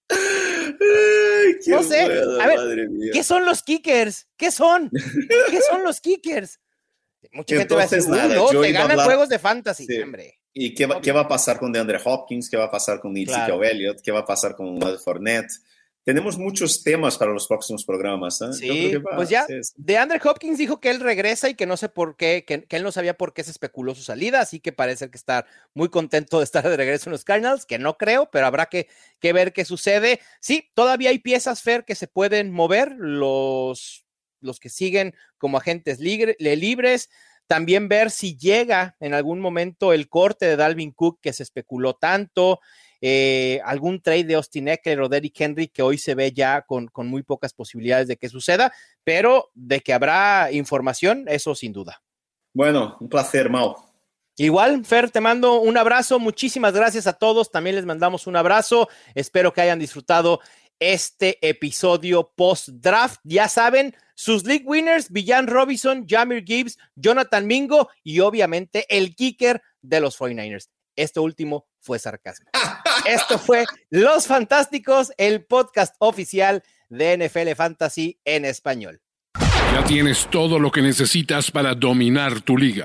[0.08, 2.04] Ay, no sé.
[2.06, 4.26] Buena, a ver, ¿qué son los kickers?
[4.36, 4.90] ¿Qué son?
[4.90, 6.58] ¿Qué son los kickers?
[7.32, 9.06] Mucha gente Entonces, va a decir, nada, no, te ganan hablar...
[9.06, 10.00] juegos de fantasy, Sí.
[10.00, 10.38] hombre.
[10.58, 12.48] ¿Y qué va, qué va, a pasar con DeAndre Hopkins?
[12.48, 13.62] ¿Qué va a pasar con Ezekiel.
[13.62, 14.00] Elliott?
[14.00, 15.50] ¿Qué va a pasar con Will Fournette?
[16.06, 18.40] Tenemos muchos temas para los próximos programas.
[18.40, 18.52] ¿eh?
[18.52, 19.72] Sí, va, pues ya, sí, sí.
[19.76, 22.76] de Andre Hopkins dijo que él regresa y que no sé por qué, que, que
[22.76, 25.88] él no sabía por qué se especuló su salida, así que parece que está muy
[25.88, 28.86] contento de estar de regreso en los Cardinals, que no creo, pero habrá que,
[29.18, 30.20] que ver qué sucede.
[30.40, 34.05] Sí, todavía hay piezas, Fer, que se pueden mover, los,
[34.46, 37.10] los que siguen como agentes libre, libres,
[37.46, 41.94] también ver si llega en algún momento el corte de Dalvin Cook que se especuló
[41.94, 42.60] tanto.
[43.00, 46.88] eh, algún trade de Austin Eckler o Derrick Henry que hoy se ve ya con,
[46.88, 48.72] con muy pocas posibilidades de que suceda,
[49.04, 52.02] pero de que habrá información, eso sin duda.
[52.54, 53.76] Bueno, un placer, Mau.
[54.38, 56.18] Igual, Fer, te mando un abrazo.
[56.18, 57.50] Muchísimas gracias a todos.
[57.50, 58.88] También les mandamos un abrazo.
[59.14, 60.40] Espero que hayan disfrutado
[60.80, 63.20] este episodio post-draft.
[63.24, 69.62] Ya saben, sus league winners, Villan Robinson, Jamir Gibbs, Jonathan Mingo y obviamente el kicker
[69.82, 70.68] de los 49ers.
[70.96, 72.50] Esto último fue sarcasmo.
[73.06, 79.00] Esto fue Los Fantásticos, el podcast oficial de NFL Fantasy en español.
[79.72, 82.84] Ya tienes todo lo que necesitas para dominar tu liga.